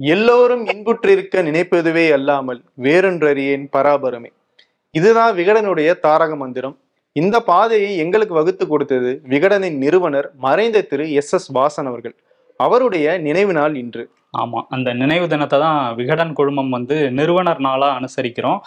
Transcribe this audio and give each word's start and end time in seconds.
எல்லோரும் 0.00 0.64
இன்புற்றிருக்க 0.72 1.42
நினைப்பதுவே 1.48 2.04
அல்லாமல் 2.16 2.60
வேறொன்றறியேன் 2.84 3.64
பராபரமே. 3.76 4.30
இதுதான் 4.94 5.32
விகடனுடைய 5.38 5.88
தாரக 6.04 6.32
மந்திரம். 6.42 6.76
இந்த 7.12 7.36
பாதையை 7.40 7.90
எங்களுக்கு 8.04 8.34
வகுத்து 8.34 8.64
கொடுத்தது 8.66 9.10
விகடனின் 9.32 9.78
நிறுவனர் 9.84 10.28
மறைந்த 10.44 10.82
திரு 10.90 11.06
எஸ் 11.20 11.34
எஸ் 11.36 11.48
வாசன் 11.58 11.88
அவர்கள். 11.90 12.14
அவருடைய 12.56 13.06
நினைவு 13.26 13.52
நாள் 13.58 13.74
இன்று. 13.82 14.04
ஆமா 14.38 14.60
அந்த 14.76 14.88
நினைவு 14.92 15.26
தினத்தை 15.28 15.58
தான் 15.60 15.80
விகடன் 16.00 16.32
குழுமம் 16.38 16.70
வந்து 16.76 16.96
நிறுவனர் 17.18 17.60
நாளா 17.66 17.88
அனுசரிக்கிறோம். 17.98 18.60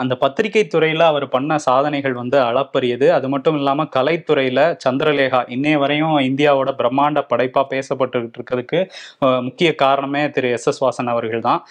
அந்த 0.00 0.14
பத்திரிகை 0.22 0.62
துறையில் 0.74 1.04
அவர் 1.08 1.26
பண்ண 1.34 1.58
சாதனைகள் 1.66 2.14
வந்து 2.20 2.38
அளப்பரியது. 2.48 3.06
அது 3.16 3.26
மட்டும் 3.34 3.56
இல்லாமல் 3.60 3.90
கலைத்துறையில் 3.96 4.62
சந்திரலேகா 4.84 5.40
இன்னைய 5.56 5.78
வரையும் 5.82 6.16
இந்தியாவோட 6.30 6.72
பிரம்மாண்ட 6.80 7.22
படைப்பாக 7.32 7.66
பேசப்பட்டுக்கிட்டு 7.74 8.38
இருக்கிறதுக்கு 8.40 8.80
முக்கிய 9.48 9.70
காரணமே 9.84 10.22
திரு 10.36 10.50
எஸ் 10.58 10.68
எஸ் 10.72 10.82
வாசன் 10.84 11.12
அவர்கள் 11.14 11.46
தான். 11.48 11.62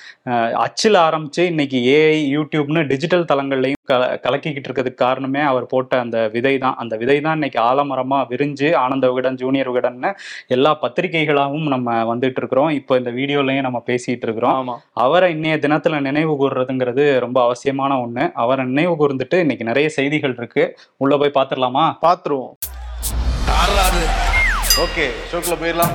அச்சில் 0.68 1.00
ஆரம்பித்து 1.08 1.44
இன்னைக்கு 1.54 1.82
ஏஐ 1.98 2.22
யூடியூப்னு 2.38 2.84
டிஜிட்டல் 2.94 3.30
தளங்கள்லையும் 3.34 3.79
கல 3.90 4.02
கலக்கிக்கிட்டு 4.26 4.68
இருக்கிறதுக்கு 4.70 5.04
காரணமே 5.04 5.42
அவர் 5.42 5.66
போட்ட 5.66 6.00
அந்த 6.00 6.18
விதை 6.36 6.54
தான் 6.58 6.76
அந்த 6.82 6.94
விதை 7.02 7.18
தான் 7.22 7.38
இன்னைக்கு 7.40 7.60
ஆலமரமா 7.62 8.20
விரிஞ்சு 8.32 8.68
ஆனந்த 8.84 9.08
விகடன் 9.12 9.40
ஜூனியர் 9.42 9.70
விகடன்னு 9.70 10.10
எல்லா 10.48 10.72
பத்திரிகைகளாகவும் 10.84 11.70
நம்ம 11.76 11.96
வந்துட்டு 12.12 12.40
இருக்கிறோம். 12.42 12.70
இப்போ 12.80 12.96
இந்த 12.98 13.12
வீடியோலையும் 13.12 13.68
நம்ம 13.68 13.82
பேசிட்டு 13.90 14.28
இருக்கிறோம். 14.28 14.70
அவரை 15.06 15.30
இன்னைய 15.36 15.56
தினத்துல 15.66 16.02
நினைவு 16.08 16.34
கூறுறதுங்கிறது 16.42 17.06
ரொம்ப 17.20 17.40
அவசியமான 17.44 17.98
ஒண்ணு. 18.06 18.26
அவரை 18.44 18.66
நினைவு 18.66 18.94
கூர்ந்துட்டு 19.02 19.40
இன்னைக்கு 19.40 19.70
நிறைய 19.72 19.90
செய்திகள் 19.90 20.36
இருக்கு. 20.38 20.66
உள்ள 20.98 21.18
போய் 21.18 21.38
பாத்துடலாமா 21.40 21.86
பாத்துருவோம். 22.06 22.54
ஓகே 24.86 25.08
ஷோக்குள்ள 25.32 25.58
போயிடலாம். 25.64 25.94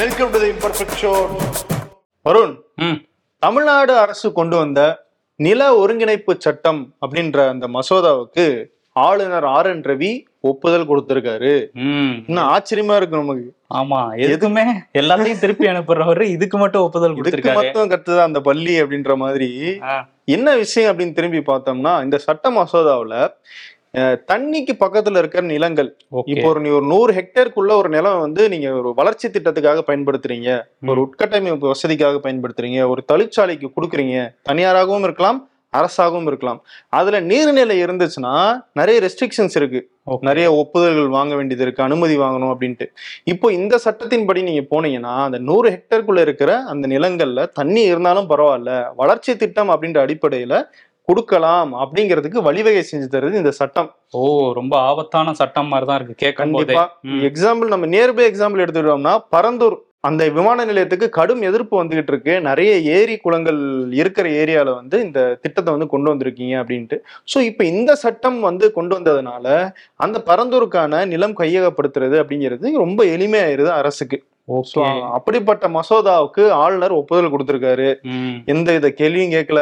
Welcome 0.00 0.32
to 0.34 0.38
the 0.42 0.50
imperfect 0.54 0.98
show 1.02 1.12
Varun 2.26 2.54
ம். 2.86 2.98
தமிழ்நாடு 3.42 3.92
அரசு 3.98 4.28
கொண்டு 4.32 4.56
வந்த 4.56 4.80
நில 5.46 5.74
ஒருங்கிணைப்பு 5.76 6.32
சட்டம் 6.38 6.80
அப்படின்ற 7.04 7.38
அந்த 7.48 7.66
மசோதாவுக்கு 7.74 8.44
ஆளுநர் 8.92 9.46
ஆர் 9.56 9.66
என் 9.66 9.82
ரவி 9.82 10.10
ஒப்புதல் 10.40 10.88
கொடுத்திருக்காரு. 10.88 11.52
இன்னும் 11.74 12.48
ஆச்சரியமா 12.54 12.96
இருக்கு 12.96 13.16
நமக்கு. 13.16 13.46
ஆமா 13.74 14.00
எதுக்குமே 14.26 14.64
எல்லாத்தையும் 14.92 15.38
திருப்பி 15.38 15.66
அனுப்புறவரு 15.66 16.26
இதுக்கு 16.36 16.58
மட்டும் 16.58 16.82
ஒப்புதல் 16.82 17.14
கொடுத்திருக்காரு. 17.14 17.54
மட்டும் 17.54 17.90
கத்துதான் 17.90 18.26
அந்த 18.28 18.40
பள்ளி 18.40 18.74
அப்படின்ற 18.82 19.16
மாதிரி. 19.16 19.50
என்ன 20.36 20.56
விஷயம் 20.56 20.90
அப்படின்னு 20.90 21.18
திரும்பி 21.18 21.42
பார்த்தோம்னா 21.52 21.94
இந்த 22.04 22.18
சட்ட 22.18 22.50
மசோதாவுல 22.50 23.14
தண்ணிக்கு 24.30 24.72
பக்கத்துல 24.80 25.18
இருக்கிற 25.18 25.42
நிலங்கள். 25.46 25.88
இப்போ 26.24 26.48
ஒரு 26.48 26.60
நீ 26.60 26.68
ஒரு 26.68 26.86
நூறு 26.86 27.12
ஹெக்டேருக்குள்ள 27.12 27.72
ஒரு 27.80 27.88
நிலம் 27.88 28.20
வந்து 28.20 28.48
நீங்க 28.48 28.68
ஒரு 28.72 28.90
வளர்ச்சி 28.94 29.28
திட்டத்துக்காக 29.28 29.80
பயன்படுத்துறீங்க. 29.90 30.50
ஒரு 30.86 31.00
உட்கட்டமைப்பு 31.06 31.72
வசதிக்காக 31.74 32.20
பயன்படுத்துறீங்க. 32.26 32.88
ஒரு 32.88 33.04
தொழிற்சாலைக்கு 33.12 33.70
கொடுக்குறீங்க. 33.76 34.18
தனியாராகவும் 34.42 35.02
இருக்கலாம் 35.02 35.40
அரசாகவும் 35.78 36.26
இருக்கலாம். 36.26 36.60
அதுல 36.98 37.20
நீர்நிலை 37.20 37.74
இருந்துச்சுன்னா 37.84 38.32
நிறைய 38.72 38.96
ரெஸ்ட்ரிக்ஷன்ஸ் 39.04 39.56
இருக்கு. 39.60 39.80
நிறைய 40.28 40.46
ஒப்புதல்கள் 40.60 41.08
வாங்க 41.08 41.34
வேண்டியது 41.38 41.64
இருக்கு. 41.66 41.82
அனுமதி 41.82 42.18
வாங்கணும் 42.18 42.52
அப்படின்ட்டு. 42.54 42.86
இப்போ 43.24 43.52
இந்த 43.52 43.74
சட்டத்தின்படி 43.84 44.42
நீங்க 44.48 44.62
போனீங்கன்னா 44.72 45.14
அந்த 45.26 45.38
நூறு 45.38 45.68
ஹெக்டேருக்குள்ள 45.74 46.20
இருக்கிற 46.20 46.52
அந்த 46.72 46.88
நிலங்கள்ல 46.94 47.48
தண்ணி 47.58 47.82
இருந்தாலும் 47.82 48.30
பரவாயில்ல. 48.30 48.72
வளர்ச்சி 48.96 49.36
திட்டம் 49.36 49.70
அப்படின்ற 49.70 49.98
அடிப்படையில 50.06 50.62
கொடுக்கலாம் 51.08 51.70
அப்படிங்கிறதுக்கு 51.82 52.46
வழிவகை 52.48 52.82
செஞ்சு 52.88 53.06
தருது 53.14 53.42
இந்த 53.42 53.52
சட்டம். 53.60 53.90
ஓ 54.18 54.22
ரொம்ப 54.58 54.74
ஆபத்தான 54.88 55.34
சட்டம் 55.42 55.70
மாதிரி 55.74 55.86
தான் 55.90 55.98
இருக்கு 56.00 56.22
கேட்கும் 56.24 56.42
கண்டிப்பா. 56.42 56.84
எக்ஸாம்பிள் 57.28 57.72
நம்ம 57.74 57.88
நியர்பை 57.94 58.26
எக்ஸாம்பிள் 58.30 58.64
எடுத்துக்கிட்டோம்னா 58.64 59.14
பரந்தூர் 59.36 59.78
அந்த 60.08 60.22
விமான 60.36 60.64
நிலையத்துக்கு 60.68 61.06
கடும் 61.16 61.42
எதிர்ப்பு 61.48 61.74
வந்துகிட்டு 61.78 62.12
இருக்கு. 62.12 62.34
நிறைய 62.46 62.70
ஏரி 62.98 63.14
குளங்கள் 63.24 63.58
இருக்கிற 63.98 64.26
ஏரியால 64.42 64.74
வந்து 64.78 64.96
இந்த 65.06 65.20
திட்டத்தை 65.42 65.70
வந்து 65.74 65.88
கொண்டு 65.94 66.10
வந்திருக்கீங்க 66.12 66.54
அப்படின்ட்டு. 66.60 66.96
ஸோ 67.32 67.38
இப்போ 67.48 67.62
இந்த 67.72 67.94
சட்டம் 68.04 68.38
வந்து 68.48 68.68
கொண்டு 68.76 68.94
வந்ததுனால 68.98 69.46
அந்த 70.04 70.18
பரந்தூருக்கான 70.28 71.02
நிலம் 71.12 71.36
கையகப்படுத்துறது 71.40 72.16
அப்படிங்கிறது 72.22 72.72
ரொம்ப 72.84 73.04
எளிமையாயிருது 73.16 73.70
அரசுக்கு. 73.80 74.18
அப்படிப்பட்ட 75.18 75.68
மசோதாவுக்கு 75.76 76.44
ஆளுநர் 76.62 76.98
ஒப்புதல் 77.00 77.32
கொடுத்திருக்காரு. 77.34 77.90
எந்த 78.54 78.70
வித 78.76 78.88
கேள்வியும் 79.00 79.34
கேட்கல. 79.36 79.60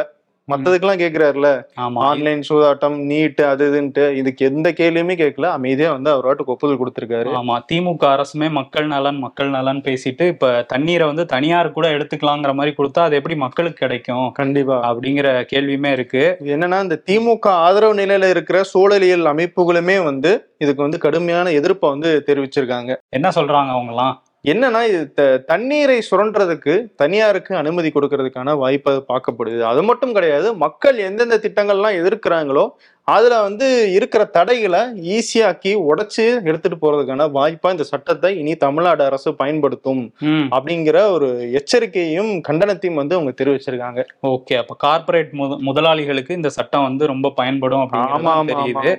மத்ததுக்கெல்லாம் 0.49 1.01
கேட்கிறாருல 1.01 1.49
ஆமா. 1.79 1.99
ஆன்லைன் 2.05 2.43
சூதாட்டம் 2.49 2.97
நீட் 3.11 3.43
அது 3.45 3.65
இதுன்ட்டு 3.71 4.05
இதுக்கு 4.15 4.47
எந்த 4.47 4.69
கேள்வியுமே 4.73 5.15
கேட்கல 5.19 5.49
அமைதியா 5.53 5.91
வந்து 5.93 6.11
அவர் 6.11 6.27
வாட்டுக்கு 6.29 6.55
ஒப்புதல் 6.55 6.81
கொடுத்திருக்காரு. 6.81 7.31
ஆமா 7.39 7.57
திமுக 7.71 8.05
அரசுமே 8.15 8.51
மக்கள் 8.51 8.87
நலன் 8.87 9.19
மக்கள் 9.19 9.51
நலன் 9.51 9.83
பேசிட்டு 9.83 10.27
இப்ப 10.27 10.53
தண்ணீரை 10.69 11.07
வந்து 11.07 11.27
தனியார் 11.27 11.73
கூட 11.73 11.89
எடுத்துக்கலாங்கிற 11.89 12.55
மாதிரி 12.55 12.75
கொடுத்தா 12.79 13.03
அது 13.03 13.17
எப்படி 13.17 13.37
மக்களுக்கு 13.37 13.79
கிடைக்கும்? 13.79 14.27
கண்டிப்பா. 14.33 14.79
அப்படிங்கிற 14.91 15.17
கேள்வியுமே 15.53 15.93
இருக்கு. 15.93 16.25
என்னன்னா 16.55 16.81
இந்த 16.83 16.99
திமுக 17.09 17.47
ஆதரவு 17.65 17.95
நிலையில 17.95 18.29
இருக்கிற 18.29 18.61
சூழலியல் 18.73 19.33
அமைப்புகளுமே 19.33 19.99
வந்து 20.03 20.33
இதுக்கு 20.59 20.83
வந்து 20.83 20.99
கடுமையான 20.99 21.51
எதிர்ப்பை 21.53 21.91
வந்து 21.91 22.11
தெரிவிச்சிருக்காங்க. 22.29 22.91
என்ன 23.11 23.29
சொல்றாங்க 23.31 23.71
அவங்கலாம் 23.77 24.15
என்னன்னா 24.44 24.87
இது 24.88 25.12
த- 25.12 25.38
தண்ணீரை 25.47 26.03
சுரண்டுறதுக்கு 26.10 26.75
தனியாருக்கு 26.97 27.56
அனுமதி 27.56 27.91
கொடுக்கறதுக்கான 27.91 28.56
வாய்ப்பு 28.56 29.04
பார்க்கப்படுது. 29.09 29.60
அது 29.62 29.82
மட்டும் 29.82 30.12
கிடையாது 30.12 30.54
மக்கள் 30.56 30.97
எந்தெந்த 30.99 31.38
திட்டங்கள்லாம் 31.38 31.99
எதிர்க்கிறாங்களோ 32.00 32.65
அதுல 33.09 33.35
வந்து 33.41 33.67
இருக்கிற 33.93 34.23
தடைகளை 34.29 34.81
ஈஸியாக்கி 35.09 35.71
உடைச்சு 35.85 36.25
எடுத்துட்டு 36.45 36.77
போறதுக்கான 36.77 37.27
வாய்ப்பா 37.33 37.71
இந்த 37.71 37.83
சட்டத்தை 37.83 38.31
இனி 38.39 38.55
தமிழ்நாடு 38.57 39.03
அரசு 39.05 39.31
பயன்படுத்தும் 39.35 40.03
அப்படிங்கிற 40.51 40.99
ஒரு 41.11 41.29
எச்சரிக்கையும் 41.53 42.33
கண்டனத்தையும் 42.49 42.95
வந்து 42.95 43.17
அவங்க 43.17 43.33
தெரிவிச்சிருக்காங்க. 43.41 44.03
ஓகே 44.27 44.57
அப்ப 44.57 44.77
கார்ப்பரேட் 44.79 45.33
முதலாளிகளுக்கு 45.69 46.31
இந்த 46.31 46.49
சட்டம் 46.49 46.83
வந்து 46.83 47.07
ரொம்ப 47.07 47.33
பயன்படும் 47.37 47.85
அப்படின்னு 47.85 48.19
ஆமா 48.19 48.35
தெரியுது. 48.53 48.93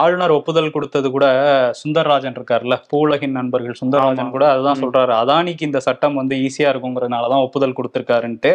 ஆளுநர் 0.00 0.36
ஒப்புதல் 0.38 0.70
கொடுத்தது 0.70 1.10
கூட 1.10 1.26
சுந்தர்ராஜன் 1.82 2.36
இருக்காருல்ல 2.38 2.78
பூலகின் 2.92 3.36
நண்பர்கள் 3.38 3.80
சுந்தர்ராஜன். 3.82 4.30
கூட 4.30 4.46
அதுதான். 4.52 4.82
சொல்றாரு. 4.82 5.14
அதானிக்கு 5.22 5.62
இந்த 5.62 5.80
சட்டம் 5.80 6.14
வந்து 6.14 6.36
ஈஸியா 6.46 6.70
இருக்குங்கிறதுனாலதான் 6.72 7.44
ஒப்புதல் 7.46 7.78
கொடுத்திருக்காருன்ட்டு 7.78 8.52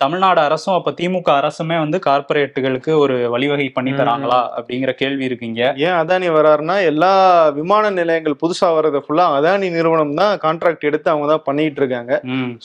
தமிழ்நாடு 0.00 0.40
அரசும் 0.46 0.76
அப்ப 0.76 0.90
திமுக 0.98 1.30
அரசுமே 1.40 1.76
வந்து 1.82 1.98
கார்ப்பரேட்டுகளுக்கு 2.06 2.92
ஒரு 3.02 3.16
வழிவகை 3.32 3.66
பண்ணி. 3.76 3.90
தராங்களா 3.98 4.38
அப்படிங்கிற 4.58 4.92
கேள்வி 5.00 5.24
இருக்குங்க 5.28 5.62
ஏன் 5.86 5.96
அதானி 6.00 6.28
வராருன்னா 6.36 6.76
எல்லா 6.90 7.10
விமான 7.58 7.90
நிலையங்கள் 7.98 8.40
புதுசா 8.42 8.68
வர்றதை 8.76 9.00
ஃபுல்லா 9.04 9.26
அதானி 9.38 9.68
நிறுவனம் 9.76 10.14
தான் 10.20 10.32
கான்ட்ராக்ட் 10.44 10.86
எடுத்து 10.90 11.12
அவங்க 11.12 11.28
தான் 11.32 11.44
பண்ணிட்டு 11.48 11.80
இருக்காங்க. 11.82 12.12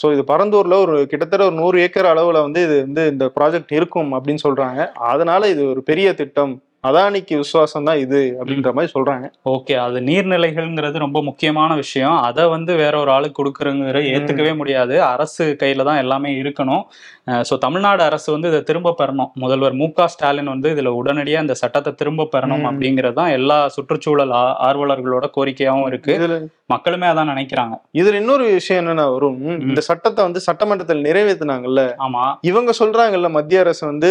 ஸோ 0.01 0.13
இது 0.15 0.23
பரந்தூர்ல 0.31 0.77
ஒரு 0.85 0.95
கிட்டத்தட்ட 1.11 1.49
ஒரு 1.49 1.57
நூறு 1.61 1.79
ஏக்கர் 1.85 2.11
அளவுல 2.13 2.43
வந்து 2.47 2.61
இது 2.67 2.77
வந்து 2.85 3.03
இந்த 3.13 3.27
ப்ராஜெக்ட் 3.39 3.73
இருக்கும் 3.79 4.13
அப்படின்னு 4.17 4.43
சொல்றாங்க. 4.47 4.79
அதனால 5.11 5.49
இது 5.55 5.63
ஒரு 5.73 5.83
பெரிய 5.91 6.07
திட்டம். 6.21 6.55
அதானிக்கு 6.89 7.35
விசுவாசம் 7.43 7.87
தான் 7.89 7.99
இது 8.05 8.21
அப்படின்ற 8.39 8.71
மாதிரி 8.77 8.91
சொல்றாங்க. 8.95 9.25
ஓகே 9.53 9.75
அது 9.85 9.97
நீர்நிலைகள்ங்கிறது 10.09 11.03
ரொம்ப 11.05 11.21
முக்கியமான 11.29 11.75
விஷயம். 11.83 12.17
அதை 12.29 12.45
வந்து 12.55 12.71
வேற 12.83 12.93
ஒரு 13.03 13.11
ஆளுக்கு 13.15 13.39
கொடுக்குறங்கிற 13.39 14.01
ஏத்துக்கவே 14.13 14.53
முடியாது. 14.61 14.95
அரசு 15.13 15.45
கையில 15.63 15.85
தான் 15.89 16.01
எல்லாமே 16.03 16.31
இருக்கணும். 16.41 16.83
ஸோ 17.49 17.53
தமிழ்நாடு 17.65 18.01
அரசு 18.09 18.27
வந்து 18.35 18.49
இதை 18.51 18.61
திரும்ப 18.69 18.95
பெறணும். 19.01 19.31
முதல்வர் 19.43 19.79
மு 19.81 19.87
ஸ்டாலின் 20.13 20.51
வந்து 20.53 20.67
இதுல 20.75 20.89
உடனடியா 21.01 21.39
இந்த 21.45 21.55
சட்டத்தை 21.63 21.93
திரும்ப 22.01 22.27
பெறணும். 22.35 22.65
அப்படிங்கிறது 22.71 23.17
தான் 23.21 23.33
எல்லா 23.39 23.57
சுற்றுச்சூழல் 23.77 24.35
ஆர்வலர்களோட 24.67 25.25
கோரிக்கையாவும் 25.37 25.87
இருக்கு. 25.91 26.13
மக்களுமே 26.73 27.07
அதான் 27.11 27.31
நினைக்கிறாங்க. 27.31 27.73
இதுல 27.99 28.19
இன்னொரு 28.21 28.45
விஷயம் 28.57 28.79
என்னன்னா 28.81 29.05
வரும் 29.15 29.39
இந்த 29.69 29.81
சட்டத்தை 29.87 30.21
வந்து 30.27 30.39
சட்டமன்றத்தில் 30.47 31.03
நிறைவேற்றினாங்கல்ல 31.07 31.81
ஆமா. 32.05 32.23
இவங்க 32.49 32.71
சொல்றாங்கல்ல 32.79 33.29
மத்திய 33.37 33.63
அரசு 33.65 33.83
வந்து 33.91 34.09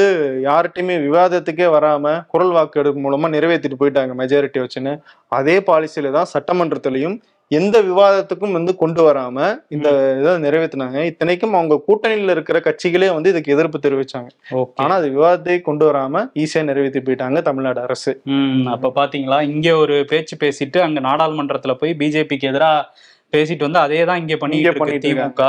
யார்கிட்டயுமே 0.49 0.97
விவாதத்துக்கே 1.07 1.69
வராம 1.77 2.15
குரல் 2.35 2.55
வாக்கெடுப்பு 2.65 3.05
மூலமா 3.07 3.29
நிறைவேற்றிட்டு 3.37 3.83
போயிட்டாங்க 3.83 4.15
மெஜாரிட்டி 4.23 4.61
வச்சுன்னு. 4.65 4.95
அதே 5.39 5.59
பாலிசியில 5.71 6.13
தான் 6.19 6.33
சட்டமன்றத்திலையும் 6.35 7.17
எந்த 7.51 7.77
விவாதத்துக்கும் 7.89 8.55
வந்து 8.57 8.73
கொண்டு 8.83 9.01
வராம 9.07 9.39
இந்த 9.75 9.89
இதை 10.21 10.31
நிறைவேற்றினாங்க 10.45 10.99
இத்தனைக்கும் 11.09 11.57
அவங்க 11.59 11.75
கூட்டணியில 11.89 12.35
இருக்கிற 12.37 12.59
கட்சிகளே 12.67 13.09
வந்து 13.17 13.33
இதுக்கு 13.33 13.55
எதிர்ப்பு 13.55 13.79
தெரிவிச்சாங்க. 13.87 14.31
ஆனா 14.83 14.93
அது 15.01 15.09
விவாதத்தை 15.17 15.57
கொண்டு 15.69 15.85
வராம 15.89 16.23
ஈஸியா 16.43 16.63
நிறைவேற்றி 16.71 17.03
போயிட்டாங்க 17.09 17.41
தமிழ்நாடு 17.49 17.81
அரசு. 17.87 18.13
அப்ப 18.75 18.93
பாத்தீங்களா? 19.01 19.41
இங்க 19.53 19.77
ஒரு 19.83 19.99
பேச்சு 20.13 20.37
பேசிட்டு 20.45 20.81
அங்க 20.87 21.01
நாடாளுமன்றத்துல 21.09 21.75
போய் 21.83 21.99
பிஜேபிக்கு 22.03 22.51
எதிரா 22.53 22.73
பேசிட்டு 23.35 23.61
வந்து 23.61 23.79
அதே 23.79 24.05
தான் 24.05 24.21
இங்க 24.23 24.37
பண்ணிட்டு 24.37 24.71
திமுக. 25.05 25.43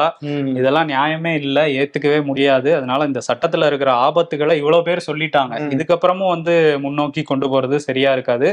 இதெல்லாம் 0.55 0.89
நியாயமே 0.89 1.33
இல்ல 1.41 1.67
ஏத்துக்கவே 1.75 2.23
முடியாது. 2.25 2.75
அதனால 2.75 3.05
இந்த 3.05 3.21
சட்டத்துல 3.27 3.65
இருக்கிற 3.65 3.91
ஆபத்துகளை 4.05 4.55
இவ்வளவு 4.55 4.83
பேர் 4.83 5.07
சொல்லிட்டாங்க. 5.07 5.53
இதுக்கப்புறமும் 5.75 6.33
வந்து 6.35 6.55
முன்னோக்கி 6.77 7.23
கொண்டு 7.23 7.49
போறது 7.49 7.75
சரியா 7.79 8.11
இருக்காது. 8.11 8.49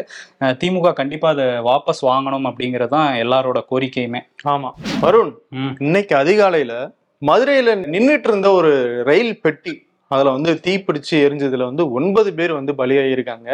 திமுக 0.63 0.93
கண்டிப்பா 0.93 1.29
அதை 1.29 1.47
வாபஸ் 1.69 2.03
வாங்கணும் 2.03 2.49
அப்படிங்கறது 2.51 2.89
தான் 2.89 3.15
எல்லாரோட 3.17 3.61
கோரிக்கையுமே. 3.71 4.23
ஆமா. 4.49 4.71
வருண். 5.01 5.33
இன்னைக்கு 5.81 6.17
அதிகாலையில 6.17 6.75
மதுரையில 7.23 7.75
நின்னுட்டு 7.87 8.29
இருந்த 8.29 8.51
ஒரு 8.53 8.71
ரயில் 9.05 9.41
பெட்டி 9.41 9.73
அதுல 10.15 10.33
வந்து 10.37 10.53
தீப்பிடிச்சு 10.67 11.15
எரிஞ்சதுல 11.27 11.67
வந்து 11.71 11.85
ஒன்பது 11.99 12.31
பேர் 12.39 12.53
வந்து 12.59 12.73
பலியாகியிருக்காங்க 12.81 13.49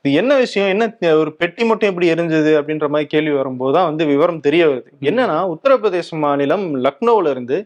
இது 0.00 0.10
என்ன 0.20 0.32
விஷயம்? 0.44 0.70
என்ன 0.74 1.12
ஒரு 1.22 1.30
பெட்டி 1.40 1.64
மட்டும் 1.70 1.90
எப்படி 1.90 2.10
எரிஞ்சது 2.14 2.52
அப்படின்ற 2.60 2.88
மாதிரி 2.94 3.08
கேள்வி 3.14 3.34
வரும்போது 3.40 3.74
தான் 3.76 3.88
வந்து 3.90 4.04
விவரம் 4.12 4.42
தெரிய 4.46 4.64
வருது. 4.70 4.90
என்னன்னா 5.10 5.38
உத்தரப்பிரதேச 5.54 6.18
மாநிலம் 6.24 6.66
லக்னோல 6.86 7.32
இருந்து 7.36 7.58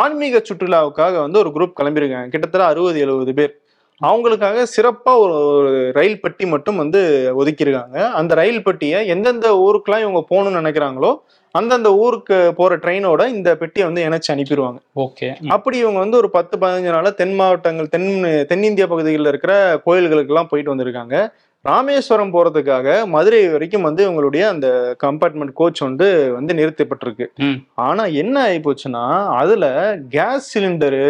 ஆன்மீக 0.00 0.42
சுற்றுலாவுக்காக 0.50 1.14
வந்து 1.26 1.40
ஒரு 1.44 1.52
குரூப் 1.56 1.78
கிளம்பியிருக்காங்க. 1.80 2.30
கிட்டத்தட்ட 2.34 2.66
அறுபது 2.72 3.00
எழுபது 3.06 3.34
பேர். 3.40 3.54
அவங்களுக்காக 4.00 4.62
சிறப்பா 4.76 5.12
ஒரு 5.24 5.34
ஒரு 5.58 5.72
ரயில் 5.98 6.22
பெட்டி 6.22 6.44
மட்டும் 6.54 6.80
வந்து 6.82 7.00
ஒதுக்கியிருக்காங்க. 7.40 7.98
அந்த 8.20 8.32
ரயில் 8.40 8.64
பெட்டியை 8.66 9.00
எந்தெந்த 9.14 9.48
ஊருக்கெல்லாம் 9.66 10.04
இவங்க 10.06 10.20
போகணும்னு 10.30 10.60
நினைக்கிறாங்களோ 10.60 11.12
அந்தந்த 11.54 11.94
ஊருக்கு 11.94 12.36
போற 12.54 12.76
ட்ரெயினோட 12.76 13.26
இந்த 13.26 13.56
பெட்டியை 13.56 13.84
வந்து 13.88 14.04
இணைச்சு 14.06 14.30
அனுப்பிடுவாங்க. 14.32 14.78
ஓகே. 14.96 15.26
அப்படி 15.48 15.78
இவங்க 15.78 15.98
வந்து 15.98 16.16
ஒரு 16.16 16.30
பத்து 16.30 16.58
பதினஞ்சு 16.58 16.92
நாளா 16.94 17.10
தென் 17.10 17.34
மாவட்டங்கள் 17.34 17.88
தென் 17.88 18.08
தென்னிந்திய 18.46 18.86
பகுதிகளில் 18.86 19.26
இருக்கிற 19.26 19.54
கோயில்களுக்கெல்லாம் 19.86 20.50
போயிட்டு 20.50 20.74
வந்திருக்காங்க. 20.74 21.16
ராமேஸ்வரம் 21.64 22.32
போறதுக்காக 22.32 23.06
மதுரை 23.06 23.48
வரைக்கும் 23.48 23.82
வந்து 23.82 24.02
இவங்களுடைய 24.06 24.42
அந்த 24.48 24.96
கம்பார்ட்மெண்ட் 25.04 25.52
கோச் 25.52 25.80
வந்து 25.80 26.32
வந்து 26.32 26.54
நிறுத்தப்பட்டிருக்கு. 26.54 27.26
ஆனா 27.74 28.04
என்ன 28.22 28.42
ஆகி 28.42 28.58
போச்சுன்னா 28.58 29.04
அதுல 29.36 29.64
கேஸ் 30.08 30.58
சிலிண்டரு 30.58 31.06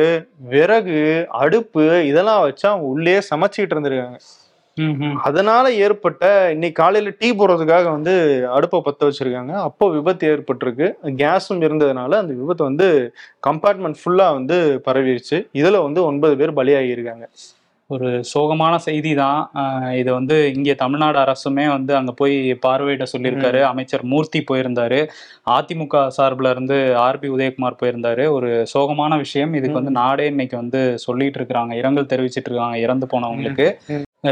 விறகு 0.52 1.26
அடுப்பு 1.42 2.06
இதெல்லாம் 2.06 2.42
வச்சு 2.42 2.68
அவங்க 2.68 2.86
உள்ளே 2.86 3.18
சமைச்சிட்டு 3.30 3.74
இருந்திருக்காங்க. 3.76 4.20
அதனால 5.26 5.64
ஏற்பட்ட 5.86 6.24
இன்னைக்கு 6.54 6.78
காலையில 6.82 7.10
டீ 7.20 7.28
போடுறதுக்காக 7.32 7.86
வந்து 7.96 8.14
அடுப்பை 8.56 8.78
பத்த 8.86 9.08
வச்சிருக்காங்க. 9.08 9.52
அப்போ 9.68 9.84
விபத்து 9.96 10.30
ஏற்பட்டிருக்கு. 10.34 10.86
கேஸும் 11.22 11.64
இருந்ததுனால 11.66 12.20
அந்த 12.22 12.32
விபத்து 12.40 12.64
வந்து 12.70 12.88
கம்பார்ட்மெண்ட் 13.48 14.00
ஃபுல்லா 14.02 14.28
வந்து 14.38 14.56
பரவிருச்சு. 14.88 15.38
இதுல 15.60 15.82
வந்து 15.88 16.02
ஒன்பது 16.10 16.36
பேர் 16.40 16.58
பலியாகி 16.60 16.96
இருக்காங்க 16.96 17.26
ஒரு 17.90 18.08
சோகமான 18.32 18.74
செய்தி 18.84 19.10
தான் 19.14 19.40
இது 19.98 20.10
வந்து 20.16 20.36
இங்கே 20.54 20.74
தமிழ்நாடு 20.82 21.18
அரசுமே 21.22 21.66
வந்து 21.74 21.92
அங்க 21.98 22.12
போய் 22.20 22.36
பார்வையிட 22.62 23.04
சொல்லியிருக்காரு. 23.12 23.60
அமைச்சர் 23.70 24.04
மூர்த்தி 24.12 24.40
போயிருந்தாரு. 24.50 25.00
அதிமுக 25.56 26.06
சார்பில் 26.16 26.50
இருந்து 26.52 26.78
ஆர்பி 27.08 27.30
உதயகுமார் 27.36 27.78
போயிருந்தாரு. 27.82 28.24
ஒரு 28.36 28.50
சோகமான 28.72 29.18
விஷயம். 29.24 29.54
இதுக்கு 29.58 29.80
வந்து 29.80 29.94
நாடே 30.00 30.26
இன்னைக்கு 30.32 30.56
வந்து 30.62 30.82
சொல்லிட்டு 31.06 31.40
இருக்கிறாங்க. 31.40 31.74
இரங்கல் 31.82 32.10
தெரிவிச்சிட்டு 32.14 32.50
இருக்காங்க. 32.52 32.78
இறந்து 32.86 33.08
போனவங்களுக்கு. 33.14 33.68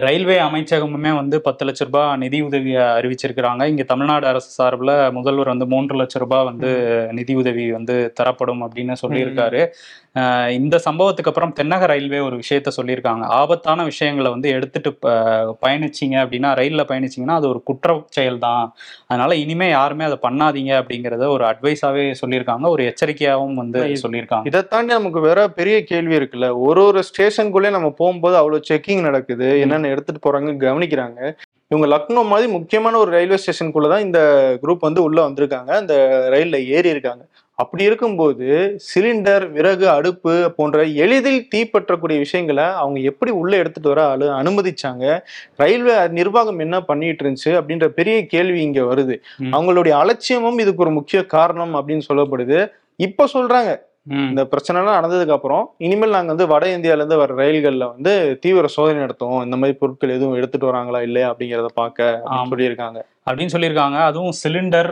ரயில்வே 0.04 0.36
அமைச்சகமுமே 0.38 1.10
வந்து 1.18 1.36
பத்து 1.46 1.62
லட்ச 1.66 1.84
ரூபாய் 1.88 2.16
நிதி 2.22 2.38
உதவியை 2.48 2.84
அறிவிச்சிருக்கிறாங்க. 2.98 3.62
இங்க 3.72 3.84
தமிழ்நாடு 3.90 4.26
அரசு 4.30 4.48
சார்பில் 4.58 4.92
முதல்வர் 5.16 5.50
வந்து 5.52 5.66
மூன்று 5.72 5.94
லட்ச 6.00 6.22
ரூபாய் 6.22 6.46
வந்து 6.50 6.70
நிதி 7.18 7.34
உதவி 7.40 7.64
வந்து 7.70 7.96
தரப்படும் 8.20 8.62
அப்படின்னு 8.66 8.94
சொல்லியிருக்காரு. 9.02 9.60
இந்த 10.58 10.76
சம்பவத்துக்கு 10.86 11.30
அப்புறம் 11.30 11.54
தென்னக 11.58 11.84
ரயில்வே 11.92 12.18
ஒரு 12.28 12.36
விஷயத்த 12.42 12.72
சொல்லியிருக்காங்க. 12.78 13.24
ஆபத்தான 13.40 13.84
விஷயங்களை 13.90 14.30
வந்து 14.30 14.48
எடுத்துட்டு 14.56 14.90
பயணிச்சீங்க 15.64 16.16
அப்படின்னா 16.24 16.50
ரயில்ல 16.60 16.84
பயணிச்சீங்கன்னா 16.90 17.36
அது 17.40 17.48
ஒரு 17.52 17.62
குற்ற 17.68 17.98
செயல் 18.16 18.42
தான் 18.46 18.64
அதனால 19.10 19.34
இனிமே 19.44 19.68
யாருமே 19.70 20.06
அதை 20.08 20.18
பண்ணாதீங்க 20.26 20.72
அப்படிங்கறத 20.80 21.28
ஒரு 21.36 21.44
அட்வைஸாவே 21.50 22.06
சொல்லியிருக்காங்க. 22.22 22.66
ஒரு 22.74 22.84
எச்சரிக்கையாவும் 22.92 23.56
வந்து 23.62 23.80
சொல்லியிருக்காங்க. 24.04 24.46
இதை 24.52 24.62
தாண்டி 24.72 24.92
நமக்கு 24.98 25.22
வேற 25.28 25.40
பெரிய 25.60 25.76
கேள்வி 25.92 26.16
இருக்குல்ல. 26.20 26.48
ஒரு 26.68 26.82
ஒரு 26.90 27.02
ஸ்டேஷனுக்குள்ளே 27.10 27.70
நம்ம 27.78 27.90
போகும்போது 28.02 28.36
அவ்வளவு 28.42 28.68
செக்கிங் 28.72 29.06
நடக்குது. 29.10 29.48
என்னென்ன 29.82 29.88
எடுத்துட்டு 29.88 30.26
போறாங்க 30.26 30.64
கவனிக்கிறாங்க. 30.64 31.20
இவங்க 31.68 31.86
லக்னோ 31.86 32.24
மாதிரி 32.24 32.52
முக்கியமான 32.52 32.98
ஒரு 32.98 33.10
ரயில்வே 33.10 33.34
ஸ்டேஷனுக்குள்ள 33.34 33.88
தான் 33.88 34.00
இந்த 34.00 34.20
குரூப் 34.62 34.78
வந்து 34.80 35.02
உள்ள 35.02 35.28
வந்திருக்காங்க. 35.28 35.70
அந்த 35.72 35.94
ரயில்ல 36.32 36.66
ஏறி 36.66 36.88
இருக்காங்க. 36.88 37.22
அப்படி 37.58 37.84
இருக்கும்போது 37.84 38.46
சிலிண்டர் 38.86 39.50
விறகு 39.50 39.88
அடுப்பு 39.88 40.52
போன்ற 40.56 40.84
எளிதில் 40.84 41.48
தீப்பற்றக்கூடிய 41.54 42.18
விஷயங்களை 42.18 42.64
அவங்க 42.64 43.00
எப்படி 43.00 43.30
உள்ள 43.30 43.56
எடுத்துட்டு 43.56 43.88
வர 43.88 44.16
அனு 44.16 44.26
அனுமதிச்சாங்க. 44.40 45.04
ரயில்வே 45.56 46.08
நிர்வாகம் 46.08 46.58
என்ன 46.58 46.80
பண்ணிட்டு 46.80 47.24
இருந்துச்சு 47.24 47.52
அப்படின்ற 47.60 47.88
பெரிய 47.88 48.26
கேள்வி 48.26 48.62
இங்க 48.62 48.80
வருது. 48.80 49.16
அவங்களுடைய 49.52 49.94
அலட்சியமும் 50.02 50.58
இதுக்கு 50.58 50.82
ஒரு 50.82 50.90
முக்கிய 50.90 51.26
காரணம் 51.26 51.74
அப்படின்னு 51.74 52.02
சொல்லப்படுது. 52.12 52.70
இப்ப 52.96 53.28
சொல்றாங்க 53.32 53.70
ம். 53.70 53.91
இந்த 54.06 54.42
பிரச்சனைலாம் 54.44 54.96
நடந்ததுக்கு 54.98 55.34
அப்புறம் 55.36 55.64
இனிமேல் 55.78 56.10
நாங்க 56.10 56.26
வந்து 56.26 56.46
வட 56.46 56.66
இந்தியால 56.76 57.00
இருந்து 57.00 57.16
வர 57.16 57.34
ரயில்கள்ல 57.34 57.88
வந்து 57.92 58.12
தீவிர 58.40 58.66
சோதனை 58.66 59.02
நடத்துவோம். 59.04 59.44
இந்த 59.44 59.56
மாதிரி 59.56 59.78
பொருட்கள் 59.78 60.10
எதுவும் 60.10 60.34
எடுத்துட்டு 60.34 60.70
வராங்களா 60.72 61.02
இல்லையா 61.02 61.30
அப்படிங்கறத 61.32 61.70
பார்க்க. 61.74 62.08
சொல்லியிருக்காங்க. 62.52 63.00
அப்படின்னு 63.30 63.48
சொல்லியிருக்காங்க. 63.52 63.96
அதுவும் 63.96 64.32
சிலிண்டர் 64.48 64.88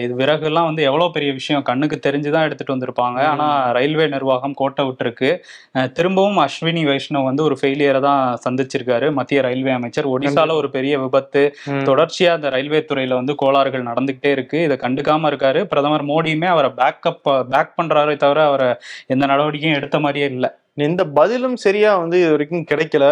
இது 0.00 0.14
விறகு 0.14 0.44
எல்லாம் 0.44 0.64
வந்து 0.64 0.82
எவ்வளவு 0.82 1.10
பெரிய 1.10 1.32
விஷயம்? 1.32 1.62
கண்ணுக்கு 1.62 1.98
தெரிஞ்சுதான் 2.02 2.42
எடுத்துட்டு 2.42 2.76
வந்திருப்பாங்க. 2.76 3.12
ம். 3.12 3.16
ஆனா 3.16 3.70
ரயில்வே 3.70 4.06
நிர்வாகம் 4.08 4.54
கோட்டை 4.54 4.84
விட்டுருக்கு. 4.84 5.38
திரும்பவும் 5.92 6.38
அஸ்வினி 6.38 6.84
வைஷ்ணவ் 6.84 7.24
வந்து 7.24 7.42
ஒரு 7.42 7.58
ஃபெயிலியரை 7.62 8.00
தான் 8.00 8.38
சந்திச்சிருக்காரு. 8.48 9.12
மத்திய 9.12 9.40
ரயில்வே 9.40 9.70
அமைச்சர். 9.70 10.08
ஒடிசால 10.08 10.52
ஒரு 10.52 10.70
பெரிய 10.70 10.98
விபத்து. 10.98 11.54
ம். 11.64 11.70
தொடர்ச்சியா 11.70 12.28
அந்த 12.28 12.48
ரயில்வே 12.48 12.78
துறையில 12.78 13.14
வந்து 13.14 13.34
கோளாறுகள் 13.34 13.82
நடந்துகிட்டே 13.82 14.30
இருக்கு. 14.30 14.62
இதை 14.62 14.76
கண்டுக்காம 14.76 15.26
இருக்காரு. 15.26 15.64
பிரதமர் 15.64 16.04
மோடியுமே 16.04 16.44
அவரை 16.44 16.70
பேக்கப் 16.70 17.20
பேக் 17.22 17.72
பண்றாரே 17.82 18.16
தவிர 18.16 18.46
அவரை 18.46 18.74
எந்த 19.06 19.26
நடவடிக்கையும் 19.26 19.78
எடுத்த 19.78 20.00
மாதிரியே 20.00 20.26
இல்ல. 20.26 20.59
எந்த 20.74 21.04
பதிலும் 21.04 21.56
சரியா 21.56 21.98
வந்து 21.98 22.20
இது 22.20 22.30
வரைக்கும் 22.30 22.64
கிடைக்கல. 22.70 23.04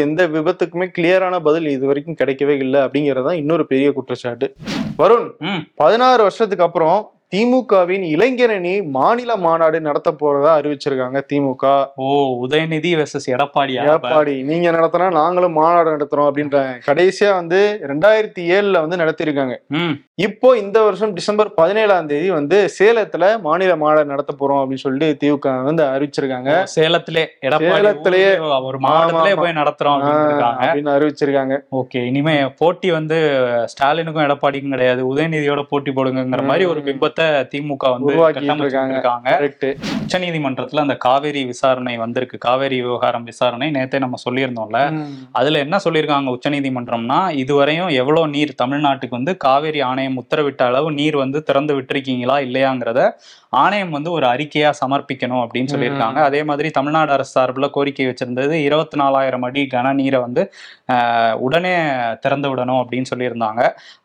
எந்த 0.00 0.28
விபத்துக்குமே 0.28 0.92
கிளியரான 0.98 1.40
பதில் 1.40 1.66
இது 1.66 1.86
வரைக்கும் 1.86 2.16
கிடைக்கவே 2.18 2.48
இல்லை 2.48 2.80
அப்படிங்கறதுதான் 2.80 3.32
இன்னொரு 3.32 3.66
பெரிய 3.66 3.92
குற்றச்சாட்டு. 3.92 4.54
வருண் 4.98 5.30
பதினாறு 5.74 6.22
வருஷத்துக்கு 6.22 6.64
அப்புறம் 6.64 7.13
திமுகவின் 7.32 8.04
இளைஞரணி 8.10 8.72
மாநில 8.90 9.36
மாநாடு 9.36 9.80
நடத்த 9.80 10.10
போறதா 10.12 10.50
அறிவிச்சிருக்காங்க 10.58 11.18
திமுக. 11.30 11.62
ஓ 11.96 12.08
உதயநிதி 12.44 12.90
வெர்சஸ் 12.96 13.28
எடப்பாடியா 13.34 13.80
அப்ப? 13.84 13.92
எடப்பாடி 13.92 14.34
நீங்க 14.42 14.70
நடத்தினா 14.70 15.10
நாங்களும் 15.12 15.52
மாநாடு 15.52 15.94
நடத்துறோம் 15.96 16.28
அப்படின்றாங்க 16.30 16.74
கடைசியா 16.88 17.30
வந்து 17.34 17.60
ரெண்டாயிரத்தி 17.92 18.42
ஏழுல 18.56 18.80
வந்து 18.80 18.96
நடத்திருக்காங்க. 18.96 19.54
இப்போ 20.18 20.48
இந்த 20.56 20.78
வருஷம் 20.82 21.14
டிசம்பர் 21.14 21.48
பதினேழாம் 21.54 22.06
தேதி 22.06 22.30
வந்து 22.30 22.58
சேலத்துல 22.76 23.24
மாநில 23.40 23.76
மாநாடு 23.76 24.12
நடத்த 24.12 24.32
போறோம் 24.40 24.60
அப்படின்னு 24.60 24.84
சொல்லிட்டு 24.84 25.18
திமுக 25.22 25.54
வந்து 25.62 25.82
அறிவிச்சிருக்காங்க. 25.94 26.50
சேலத்திலே 26.76 27.24
எடப்பாடி 27.48 27.74
சேலத்திலேயே. 27.76 28.30
ஒரு 28.68 28.78
ஆமா, 28.92 29.24
போய் 29.42 29.58
நடத்துறோம் 29.60 30.04
அப்படின்னு 30.04 30.94
அறிவிச்சிருக்காங்க. 30.96 31.54
ஓகே 31.80 32.02
இனிமே 32.10 32.36
போட்டி 32.60 32.90
வந்து 32.90 33.18
ஸ்டாலினுக்கும் 33.74 34.26
எடப்பாடிக்கும் 34.28 34.76
கிடையாது. 34.76 35.02
உதயநிதியோட 35.12 35.62
போட்டி 35.68 35.90
போடுங்கிற 35.90 36.42
மாதிரி 36.52 36.66
ஒரு 36.66 36.80
ம். 36.80 36.88
பிம்பத்தை 37.24 37.52
திமுக 37.52 37.90
வந்து 37.94 38.12
இருக்காங்க. 38.94 39.28
கரெக்ட் 39.40 39.66
உச்சநீதிமன்றத்துல 40.02 40.82
அந்த 40.84 40.96
காவேரி 41.04 41.42
விசாரணை 41.44 41.94
வந்திருக்கு. 42.02 42.38
காவேரி 42.38 42.78
விவகாரம் 42.86 43.28
விசாரணை 43.30 43.68
நேத்தே 43.76 43.98
நம்ம 44.04 44.18
சொல்லியிருந்தோம்ல. 44.26 44.80
அதுல 45.32 45.58
என்ன 45.58 45.76
சொல்லியிருக்காங்க 45.84 46.34
உச்சநீதிமன்றம்னா 46.36 47.20
இதுவரையும் 47.42 47.90
எவ்வளவு 48.00 48.32
நீர் 48.34 48.52
தமிழ்நாட்டுக்கு 48.62 49.18
வந்து 49.18 49.34
காவேரி 49.36 49.80
ஆணையம் 49.90 50.18
உத்தரவிட்ட 50.22 50.62
அளவு 50.70 50.90
நீர் 50.92 51.16
வந்து 51.16 51.40
திறந்து 51.42 51.74
விட்டிருக்கீங்களா 51.78 52.36
இல்லையாங்கிறத 52.48 53.00
ஆணையம் 53.62 53.92
வந்து 53.96 54.10
ஒரு 54.10 54.26
அறிக்கையா 54.26 54.70
சமர்ப்பிக்கணும் 54.80 55.42
அப்படின்னு 55.42 55.72
சொல்லியிருக்காங்க. 55.72 56.18
அதே 56.28 56.40
மாதிரி 56.44 56.68
தமிழ்நாடு 56.70 57.10
அரசு 57.16 57.30
சார்பில் 57.30 57.66
கோரிக்கை 57.70 58.06
வச்சிருந்தது 58.06 58.54
இருபத்தி 58.68 58.96
நாலாயிரம் 59.02 59.44
அடி 59.48 59.62
கன 59.74 59.92
நீரை 59.98 60.18
வந்து 60.20 60.42
உடனே 61.46 61.74
திறந்து 62.20 62.48
விடணும் 62.50 62.80
அப்படின்னு 62.82 63.10
சொல்லியிருந்தாங்க. 63.12 63.62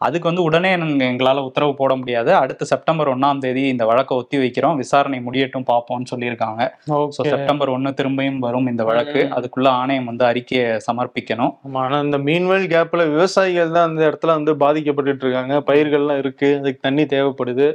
அதுக்கு 0.07 0.29
வந்து 0.29 0.43
உடனே 0.47 0.71
எங்களால 1.09 1.43
உத்தரவு 1.47 1.73
போட 1.75 1.95
முடியாது. 1.95 2.31
அடுத்த 2.41 2.65
செப்டம்பர் 2.65 2.98
ஒண்ணாம் 3.07 3.39
தேதி 3.39 3.67
இந்த 3.67 3.85
வழக்கை 3.85 4.17
ஒத்தி 4.17 4.37
வைக்கிறோம். 4.37 4.75
விசாரணை 4.75 5.19
முடியட்டும் 5.19 5.65
பார்ப்போம்னு 5.69 6.09
சொல்லியிருக்காங்க. 6.11 6.61
ஸோ 6.89 7.23
செப்டம்பர் 7.31 7.69
ஒன்று 7.69 7.91
திரும்பியும் 7.99 8.39
வரும் 8.39 8.67
இந்த 8.67 8.83
வழக்கு. 8.83 9.21
அதுக்குள்ள 9.37 9.69
ஆணையம் 9.81 10.09
வந்து 10.11 10.25
அறிக்கையை 10.25 10.67
சமர்ப்பிக்கணும். 10.87 11.53
ஆமா 11.67 11.81
ஆனா 11.85 11.99
இந்த 11.99 12.17
மீன்வெல் 12.17 12.67
கேப்ல 12.75 13.07
விவசாயிகள் 13.15 13.75
தான் 13.77 13.89
அந்த 13.89 14.01
இடத்துல 14.09 14.35
வந்து 14.39 14.55
பாதிக்கப்பட்டுட்டு 14.65 15.25
இருக்காங்க. 15.25 15.55
பயிர்கள்லாம் 15.71 16.21
இருக்கு. 16.23 16.51
அதுக்கு 16.61 16.85
தண்ணி 16.87 17.05
தேவைப்படுது. 17.15 17.67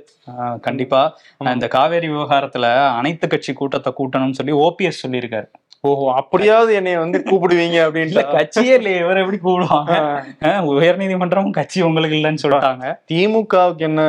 கண்டிப்பா. 0.60 1.02
இந்த 1.56 1.68
காவேரி 1.76 2.08
விவகாரத்துல 2.14 2.66
அனைத்து 3.00 3.28
கட்சி 3.28 3.52
கூட்டத்தை 3.52 3.92
கூட்டணும்னு 4.00 4.40
சொல்லி 4.40 4.52
ஓபிஎஸ் 4.66 5.04
சொல்லியிருக்காரு. 5.04 5.48
ஓஹோ 5.88 6.04
அப்படியாவது 6.18 6.74
என்னை 6.74 6.96
வந்து 6.96 7.18
கூப்பிடுவீங்க 7.30 7.76
இல்ல 7.78 7.86
அப்படின்ட்டு 7.86 8.22
கட்சியே 8.36 8.74
இல்லையே. 8.78 8.98
இவர் 9.02 9.20
எப்படி 9.22 9.38
கூடுவாங்க 9.38 9.92
ஆஹ் 10.48 10.68
உயர்நீதிமன்றமும் 10.70 11.56
கட்சி 11.58 11.82
உங்களுக்கு 11.82 12.16
இல்லைன்னு 12.18 12.42
சொல்லிட்டாங்க. 12.44 12.86
திமுகவுக்கு 13.10 13.84
என்ன. 13.88 14.02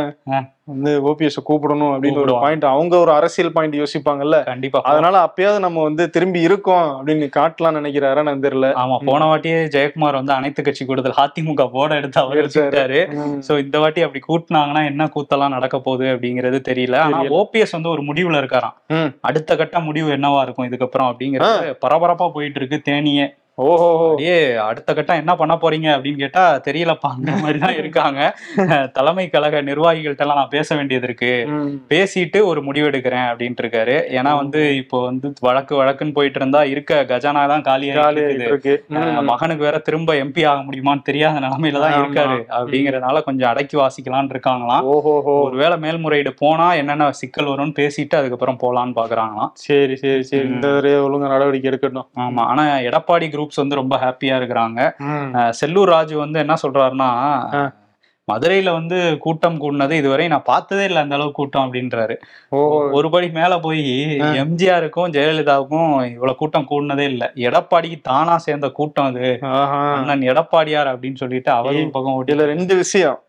வந்து 0.68 1.08
ஓபிஎஸ் 1.08 1.42
கூப்பிடணும் 1.50 1.90
அப்படின்னு 1.90 2.18
ஒரு. 2.18 2.34
பாயிண்ட் 2.34 2.66
அவங்க 2.66 2.98
ஒரு 2.98 3.12
அரசியல் 3.12 3.52
பாயிண்ட் 3.52 3.76
யோசிப்பாங்கல்ல. 3.76 4.44
கண்டிப்பா. 4.46 4.82
அதனால 4.82 5.16
அப்பயாவது 5.24 5.60
நம்ம 5.60 5.84
வந்து 5.84 6.10
திரும்பி 6.10 6.42
இருக்கோம் 6.42 7.08
அப்படின்னு 7.08 7.30
காட்டலாம் 7.38 7.76
நினைக்கிறாரா 7.78 8.24
நான் 8.24 8.40
தெரியல. 8.40 8.72
ஆமா 8.78 8.98
போன 9.06 9.26
வாட்டியே 9.26 9.60
ஜெயக்குமார் 9.76 10.14
வந்து 10.14 10.34
அனைத்து 10.34 10.64
கட்சி 10.64 10.86
கூட்டத்தில் 10.86 11.20
அதிமுக 11.26 11.70
போர்ட 11.74 11.90
எடுத்து 11.90 12.22
அவர். 12.22 12.38
எடுத்துட்டாரு 12.38 13.02
சோ 13.48 13.60
இந்த 13.64 13.80
வாட்டி 13.80 14.02
அப்படி 14.02 14.24
கூட்டினாங்கன்னா 14.28 14.86
என்ன 14.86 15.10
கூத்தெல்லாம் 15.16 15.50
நடக்க 15.50 15.80
போகுது 15.80 16.06
அப்படிங்கிறது 16.06 16.60
தெரியல. 16.70 16.98
ஆனா. 16.98 17.22
ஓபிஎஸ் 17.22 17.72
வந்து 17.72 17.90
ஒரு 17.90 18.02
முடிவுல 18.02 18.42
இருக்காராம். 18.42 19.16
அடுத்த 19.22 19.56
கட்ட 19.56 19.80
முடிவு 19.80 20.10
என்னவா 20.12 20.42
இருக்கும் 20.42 20.70
இதுக்கப்புறம் 20.70 21.14
அப்படிங்கிறது 21.14 21.76
பரபரப்பா 21.88 22.30
போயிட்டு 22.30 22.62
இருக்கு. 22.62 22.92
தேனியே 22.92 23.26
ஓஹோ. 23.58 23.86
அப்படியே 24.06 24.38
அடுத்த 24.60 24.90
கட்டம் 24.94 25.20
என்ன 25.20 25.34
பண்ண 25.36 25.54
போறீங்க 25.56 25.88
அப்படின்னு 25.96 26.22
கேட்டா 26.24 26.42
தெரியலப்பா 26.66 27.10
அந்த 27.16 27.32
மாதிரி 27.42 27.60
தான் 27.60 27.78
இருக்காங்க. 27.82 28.20
தலைமை 28.98 29.26
கழக 29.30 29.62
நிர்வாகிகள்ட்ட 29.62 30.26
எல்லாம் 30.26 30.40
நான் 30.42 30.52
பேச 30.56 30.68
வேண்டியது 30.76 31.08
இருக்கு. 31.08 31.30
பேசிட்டு 31.88 32.40
ஒரு 32.46 32.62
முடிவு 32.62 32.88
எடுக்கிறேன் 32.90 33.28
அப்படின்ட்டு 33.30 33.64
இருக்காரு. 33.64 33.96
ஏன்னா 34.18 34.32
வந்து 34.38 34.62
இப்போ 34.82 34.98
வந்து 35.06 35.30
வழக்கு 35.42 35.76
வழக்குன்னு 35.76 36.18
போயிட்டு 36.18 36.40
இருந்தா 36.42 36.62
இருக்க 36.66 37.00
கஜானா 37.12 37.44
தான் 37.48 37.66
காலியா 37.70 38.06
இருக்குது. 38.10 38.74
மகனுக்கு 39.30 39.64
வேற 39.64 39.80
திரும்ப 39.80 40.16
எம்பி 40.24 40.44
ஆக 40.46 40.60
முடியுமான்னு 40.68 41.08
தெரியாத 41.10 41.40
நிலைமையில 41.46 41.84
தான். 41.86 41.96
இருக்காரு. 42.02 42.38
அப்படிங்கறதுனால 42.60 43.24
கொஞ்சம் 43.24 43.50
அடக்கி 43.52 43.78
வாசிக்கலாம்னு 43.82 44.36
இருக்காங்களாம். 44.36 44.84
ஒருவேளை 45.46 45.78
மேல்முறையீடு 45.78 46.34
போனா 46.44 46.68
என்னென்ன 46.82 47.10
சிக்கல் 47.22 47.52
வரும்னு 47.54 47.78
பேசிட்டு 47.80 48.18
அதுக்கப்புறம் 48.18 48.62
போலான்னு 48.64 49.00
பாக்குறாங்களாம். 49.00 49.52
சரி 49.66 49.96
சரி 49.96 50.24
சரி. 50.24 50.46
இந்த 50.50 50.68
ஒழுங்கா 51.06 51.34
நடவடிக்கை 51.34 51.70
எடுக்கட்டும். 51.72 52.10
ஆமா. 52.20 52.44
ஆனா 52.52 52.64
எடப்பாடி 52.90 53.26
குரூப்ஸ் 53.46 53.64
வந்து 53.64 53.76
ரொம்ப 53.76 53.96
ஹாப்பியா 53.98 54.36
இருக்கிறாங்க. 54.42 54.92
செல்லூர் 55.62 55.90
ராஜு 55.96 56.18
வந்து 56.18 56.40
என்ன 56.40 56.56
சொல்றாருன்னா. 56.68 57.10
மதுரையில 58.28 58.72
வந்து 58.72 59.18
கூட்டம் 59.24 59.58
கூடினது 59.62 59.92
இதுவரை 59.92 60.28
நான் 60.28 60.46
பார்த்ததே 60.46 60.84
இல்லை 60.84 61.02
அந்த 61.02 61.16
அளவுக்கு 61.16 61.42
கூட்டம் 61.42 61.66
அப்படின்றாரு. 61.66 62.16
ஒரு 62.98 63.10
படி 63.10 63.30
மேல 63.30 63.60
போய். 63.60 63.84
எம்ஜிஆருக்கும் 64.44 65.14
ஜெயலலிதாவுக்கும் 65.18 65.92
இவ்வளவு 66.14 66.38
கூட்டம் 66.38 66.68
கூடினதே 66.70 67.06
இல்லை. 67.12 67.28
எடப்பாடிக்கு 67.36 68.00
தானா 68.02 68.38
சேர்ந்த 68.38 68.70
கூட்டம் 68.70 69.06
அது. 69.06 69.38
அண்ணன் 69.42 70.26
எடப்பாடியார் 70.32 70.90
அப்படின்னு 70.94 71.16
சொல்லிட்டு 71.16 71.52
அவர் 71.52 71.76
ஒரு 71.76 71.90
பக்கம் 71.98 72.14
ஓட்டி 72.14 72.34
இதுல 72.34 72.50
ரெண்டு 72.54 72.76
விஷயம். 72.76 73.20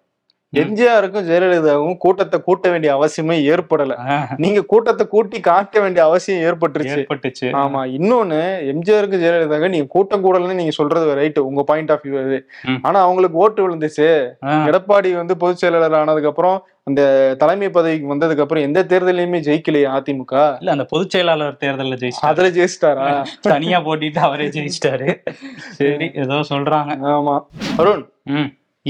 எம்ஜிஆருக்கும் 0.53 1.27
ஜெயலலிதாவுக்கும் 1.29 1.97
கூட்டத்தை 1.97 2.41
கூட்ட 2.41 2.71
வேண்டிய 2.71 2.91
அவசியமே 2.97 3.37
ஏற்படல. 3.53 3.95
நீங்க 4.37 4.63
கூட்டத்தை 4.63 5.07
கூட்டி 5.07 5.41
காட்ட 5.41 5.81
வேண்டிய 5.81 6.05
அவசியம் 6.05 6.43
ஏற்பட்டுருச்சு. 6.43 6.99
ஏற்பட்டுச்சு. 6.99 7.47
ஆமா 7.53 7.81
இன்னொன்னு 7.97 8.39
எம்ஜிஆருக்கு 8.73 9.21
ஜெயலலிதாவுக்கு 9.25 9.69
நீங்க 9.69 9.87
கூட்டம் 9.87 10.25
கூடலன்னு 10.25 10.55
நீங்க 10.55 10.71
சொல்றது 10.71 11.15
ரைட் 11.15 11.39
உங்க 11.39 11.63
பாயிண்ட் 11.63 11.91
ஆஃப் 11.91 12.05
வியூ 12.05 12.25
அது. 12.25 12.39
ஆனா 12.83 13.01
அவங்களுக்கு 13.01 13.39
ஓட்டு 13.39 13.69
விழுந்துச்சு. 13.69 14.09
எடப்பாடி 14.71 15.15
வந்து 15.15 15.37
பொதுச் 15.37 15.59
செயலாளர் 15.59 15.95
ஆனதுக்கு 15.95 16.29
அப்புறம் 16.29 16.67
அந்த 16.83 17.35
தலைமை 17.39 17.71
பதவிக்கு 17.71 18.15
வந்ததுக்கு 18.15 18.41
அப்புறம் 18.41 18.63
எந்த 18.63 18.85
தேர்தலையுமே 18.85 19.41
ஜெயிக்கலையே 19.41 19.89
அதிமுக. 19.89 20.35
இல்ல 20.59 20.71
அந்த 20.71 20.85
பொதுச் 20.85 21.11
செயலாளர் 21.11 21.57
தேர்தல்ல 21.61 21.97
அதுல 22.21 22.49
ஜெயிச்சிட்டாரா? 22.49 23.09
தனியா 23.41 23.81
போட்டிட்டு 23.81 24.19
அவரே 24.19 24.47
ஜெயிச்சிட்டாரு. 24.49 25.09
சரி. 25.73 26.11
ஏதோ 26.15 26.35
சொல்றாங்க. 26.49 26.93
ஆமா. 27.15 27.37
அருண் 27.77 28.05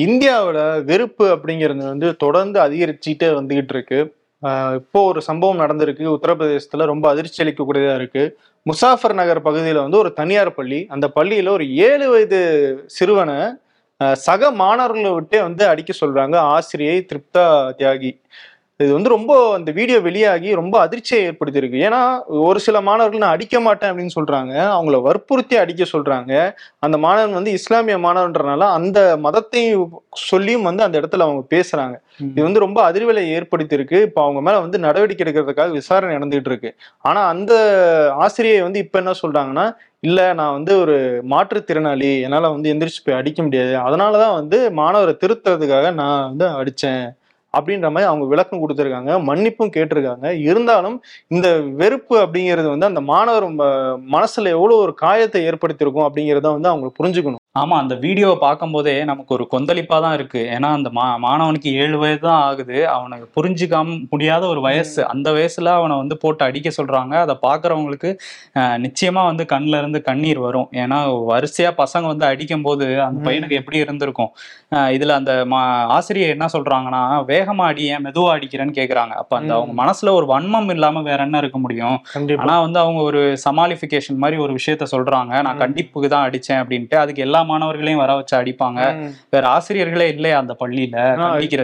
இந்தியாவில் 0.05 0.57
இந்தியாவோட 0.57 0.85
வெறுப்பு 0.89 1.25
அப்படிங்கிறது 1.35 1.83
வந்து 1.93 2.09
தொடர்ந்து 2.17 2.59
அதிகரிச்சுட்டே 2.65 3.29
வந்துகிட்டு 3.37 3.75
இருக்கு. 3.75 3.99
இப்போ 4.79 5.01
ஒரு 5.11 5.21
சம்பவம் 5.29 5.61
நடந்திருக்கு. 5.63 6.05
உத்தரப்பிரதேசத்துல 6.17 6.87
ரொம்ப 6.91 7.07
அதிர்ச்சி 7.13 7.39
அளிக்கக்கூடியதா 7.45 7.95
இருக்கு. 8.01 8.25
முசாஃபர் 8.67 9.15
நகர் 9.21 9.41
பகுதியில 9.47 9.83
வந்து 9.87 9.99
ஒரு 9.99 10.11
தனியார் 10.13 10.51
பள்ளி. 10.59 10.81
அந்த 10.95 11.07
பள்ளியில 11.15 11.49
ஒரு 11.49 11.65
ஏழு 11.89 12.09
வயது 12.11 12.41
சிறுவனை 12.97 13.39
சக 14.27 14.51
மாணவர்களை 14.63 15.13
விட்டே 15.13 15.39
வந்து 15.41 15.65
அடிக்க 15.73 15.93
சொல்றாங்க. 16.01 16.37
ஆசிரியை 16.57 16.97
திருப்தா 17.13 17.47
தியாகி. 17.79 18.13
இது 18.81 18.89
வந்து 18.93 19.09
ரொம்ப 19.09 19.33
அந்த 19.55 19.71
வீடியோ 19.73 19.99
வெளியாகி 20.01 20.49
ரொம்ப 20.55 20.75
அதிர்ச்சியை 20.81 21.21
ஏற்படுத்தியிருக்கு. 21.29 21.79
ஏன்னா 21.87 22.01
ஒரு 22.47 22.59
சில 22.61 22.81
மாணவர்கள் 22.81 23.23
நான் 23.23 23.37
அடிக்க 23.37 23.61
மாட்டேன் 23.61 23.91
அப்படின்னு 23.91 24.15
சொல்றாங்க. 24.17 24.53
அவங்கள 24.75 24.97
வற்புறுத்தி 25.03 25.57
அடிக்க 25.57 25.85
சொல்றாங்க. 25.93 26.33
அந்த 26.81 26.97
மாணவன் 26.99 27.39
வந்து 27.39 27.53
இஸ்லாமிய 27.53 27.97
மாணவன்றனால 27.99 28.69
அந்த 28.79 28.99
மதத்தை 29.19 29.63
சொல்லியும் 30.27 30.63
வந்து 30.63 30.83
அந்த 30.83 30.97
இடத்துல 31.01 31.27
அவங்க 31.29 31.43
பேசுறாங்க. 31.55 31.97
இது 32.31 32.43
வந்து 32.43 32.65
ரொம்ப 32.67 32.79
அதிர்வலை 32.91 33.25
ஏற்படுத்தியிருக்கு. 33.37 33.99
இப்போ 34.09 34.23
அவங்க 34.23 34.41
மேல 34.41 34.61
வந்து 34.61 34.79
நடவடிக்கை 34.79 35.25
எடுக்கிறதுக்காக 35.25 35.73
விசாரணை 35.73 36.15
நடந்துகிட்டு 36.17 36.53
இருக்கு. 36.53 36.73
ஆனா 37.05 37.21
அந்த 37.27 37.53
ஆசிரியை 38.19 38.61
வந்து 38.61 38.79
இப்ப 38.79 38.99
என்ன 38.99 39.15
சொல்றாங்கன்னா 39.23 39.67
இல்ல 40.03 40.21
நான் 40.35 40.53
வந்து 40.53 40.73
ஒரு 40.81 40.97
மாற்றுத்திறனாளி. 41.31 42.11
என்னால 42.23 42.51
வந்து 42.51 42.73
எந்திரிச்சு 42.75 43.05
போய் 43.05 43.21
அடிக்க 43.21 43.41
முடியாது. 43.43 43.75
அதனாலதான் 43.87 44.35
வந்து 44.35 44.59
மாணவரை 44.81 45.15
திருத்துறதுக்காக 45.23 45.95
நான் 45.95 46.27
வந்து 46.29 46.49
அடிச்சேன். 46.61 47.05
அப்படின்ற 47.59 47.81
மாதிரி 47.81 48.03
அவங்க 48.03 48.27
விளக்கம் 48.27 48.69
கொடுத்துருக்காங்க 48.69 49.23
மன்னிப்பும் 49.23 49.71
கேட்டிருக்காங்க. 49.77 50.41
இருந்தாலும் 50.41 51.03
இந்த 51.29 51.61
வெறுப்பு 51.61 52.19
அப்படிங்கிறது 52.19 52.69
வந்து 52.69 52.87
அந்த 52.87 53.01
மாணவர் 53.01 53.45
ம- 53.45 53.99
மனசுல 54.11 54.49
எவ்வளவு 54.49 54.77
ஒரு 54.77 54.95
காயத்தை 54.95 55.49
ஏற்படுத்தியிருக்கும் 55.49 56.09
அப்படிங்கிறத 56.09 56.53
வந்து 56.53 56.69
அவங்க 56.69 56.93
புரிஞ்சுக்கணும். 57.03 57.46
ஆமா 57.57 57.77
அந்த 57.83 57.95
வீடியோவை 58.03 58.37
பார்க்கும்போதே 58.41 58.95
நமக்கு 59.05 59.33
ஒரு 59.35 59.45
கொந்தளிப்பா 59.53 59.97
தான் 60.05 60.15
இருக்கு. 60.17 60.41
ஏன்னா 60.55 60.69
அந்த 60.77 60.89
மா 60.97 61.05
மாணவனுக்கு 61.25 61.71
ஏழு 61.81 61.97
வயது 62.01 62.23
தான் 62.23 62.41
ஆகுது. 62.47 62.79
அவனுக்கு 62.95 63.27
புரிஞ்சுக்காம 63.37 63.85
முடியாத 64.13 64.43
ஒரு 64.49 64.61
வயசு. 64.67 65.01
அந்த 65.13 65.29
வயசுல 65.37 65.73
அவனை 65.77 65.97
வந்து 65.99 66.17
போட்டு 66.23 66.43
அடிக்க 66.47 66.71
சொல்றாங்க. 66.77 67.15
அதை 67.25 67.35
பாக்குறவங்களுக்கு 67.45 68.11
அஹ், 68.61 68.79
நிச்சயமா 68.85 69.23
வந்து 69.29 69.45
கண்ணுல 69.53 69.81
இருந்து 69.81 70.01
கண்ணீர் 70.07 70.41
வரும். 70.45 70.69
ஏன்னா 70.83 70.99
வரிசையா 71.31 71.71
பசங்க 71.81 72.07
வந்து 72.13 72.27
அடிக்கும் 72.31 72.67
போது 72.67 72.75
அந்த. 73.03 73.25
பையனுக்கு 73.27 73.61
எப்படி 73.61 73.79
இருந்திருக்கும்? 73.83 74.31
இதுல 74.95 75.15
அந்த 75.19 75.33
மா 75.51 75.61
ஆசிரியர் 75.95 76.35
என்ன 76.35 76.47
சொல்றாங்கன்னா 76.53 77.03
வேகமா 77.29 77.65
அடி 77.69 77.85
ஏன் 77.91 78.05
மெதுவா 78.05 78.31
அடிக்கிறேன்னு 78.35 78.77
கேக்குறாங்க. 78.79 79.15
அப்ப 79.21 79.33
அந்த. 79.39 79.53
அவங்க 79.57 79.75
மனசுல 79.81 80.13
ஒரு 80.17 80.27
வன்மம் 80.31 80.71
இல்லாம 80.75 81.03
வேற 81.05 81.21
என்ன 81.27 81.39
இருக்க 81.43 81.59
முடியும்? 81.61 81.97
கண்டிப்பா. 82.13 82.43
ஆனா 82.45 82.57
வந்து 82.65 82.79
அவங்க 82.81 83.01
ஒரு 83.09 83.23
சமாளிஃபிகேஷன் 83.45 84.21
மாதிரி 84.23 84.39
ஒரு 84.45 84.55
விஷயத்த 84.59 84.87
சொல்றாங்க. 84.93 85.13
நான். 85.41 85.61
கண்டிப்புக்கு 85.63 86.11
தான் 86.11 86.27
அடிச்சேன் 86.27 86.61
அப்படின்ட்டு. 86.63 86.97
அதுக்கு 87.03 87.25
எல்லா 87.27 87.41
மாணவர்களையும் 87.51 88.03
வர 88.03 88.15
வச்சு 88.19 88.35
அடிப்பாங்க. 88.41 88.81
வேற 89.35 89.45
ஆசிரியர்களே 89.55 90.09
இல்லையா 90.15 90.39
அந்த 90.43 90.57
பள்ளியில? 90.63 90.97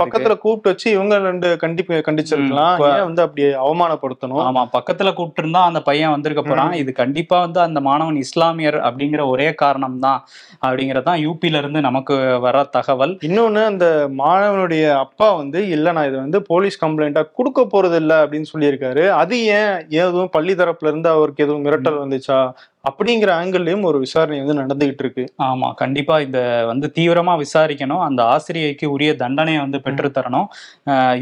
பக்கத்துல 0.03 0.35
கூப்பிட்டு 0.45 0.73
வச்சு 0.73 0.89
இவங்க 0.97 1.19
ரெண்டு 1.29 1.49
கண்டிப்பு 1.63 2.01
கண்டிச்சிருக்கலாம். 2.09 2.77
வந்து 3.09 3.23
அப்படி 3.27 3.45
அவமானப்படுத்தணும்? 3.67 4.43
ஆமா 4.49 4.63
பக்கத்துல 4.77 5.13
கூப்பிட்டு 5.15 5.43
இருந்தா 5.43 5.63
அந்த 5.71 5.83
பையன் 5.89 6.15
வந்திருக்க 6.15 6.43
போறான். 6.43 6.75
இது 6.83 6.93
கண்டிப்பா 7.03 7.39
வந்து 7.41 7.61
அந்த 7.67 7.81
மாணவன் 7.89 8.21
இஸ்லாமியர் 8.25 8.79
அப்படிங்கிற 8.89 9.25
ஒரே 9.27 9.49
காரணம் 9.63 9.99
தான் 9.99 10.21
அப்படிங்கறதான் 10.67 11.21
யூபில 11.25 11.61
இருந்து 11.63 11.81
நமக்கு 11.81 12.15
வர 12.47 12.65
தகவல். 12.77 13.15
இன்னொன்னு 13.29 13.65
அந்த 13.65 13.87
மாணவனுடைய 14.23 14.85
அப்பா 15.05 15.29
வந்து 15.33 15.61
இல்ல 15.77 15.93
நான் 15.93 16.09
இதை 16.11 16.21
வந்து 16.21 16.41
போலீஸ் 16.43 16.83
கம்ப்ளைண்டா 16.85 17.25
கொடுக்க 17.39 17.61
போறது 17.73 17.99
இல்ல 18.03 18.13
அப்படின்னு 18.25 18.51
சொல்லியிருக்காரு. 18.53 19.05
அது 19.23 19.37
ஏன் 19.59 19.73
எதுவும் 20.03 20.31
பள்ளி 20.31 20.55
தரப்புல 20.55 20.91
இருந்து 20.93 21.09
அவருக்கு 21.09 21.45
எதுவும் 21.45 21.65
மிரட்டல் 21.67 22.03
வந்துச்சா? 22.03 22.39
அப்படிங்கிற 22.85 23.31
ஆங்கிள்லயும் 23.41 23.85
ஒரு 23.89 23.99
விசாரணை 24.05 24.39
வந்து 24.43 24.55
நடந்துகிட்டு 24.61 25.03
இருக்கு. 25.05 25.25
ஆமா 25.49 25.69
கண்டிப்பா 25.81 26.15
இந்த 26.25 26.39
வந்து 26.71 26.87
தீவிரமா 26.97 27.35
விசாரிக்கணும். 27.43 28.01
அந்த 28.07 28.21
ஆசிரியைக்கு 28.35 28.87
உரிய 28.95 29.11
தண்டனையை 29.21 29.61
வந்து 29.65 29.79
பெற்றுத்தரணும் 29.85 30.47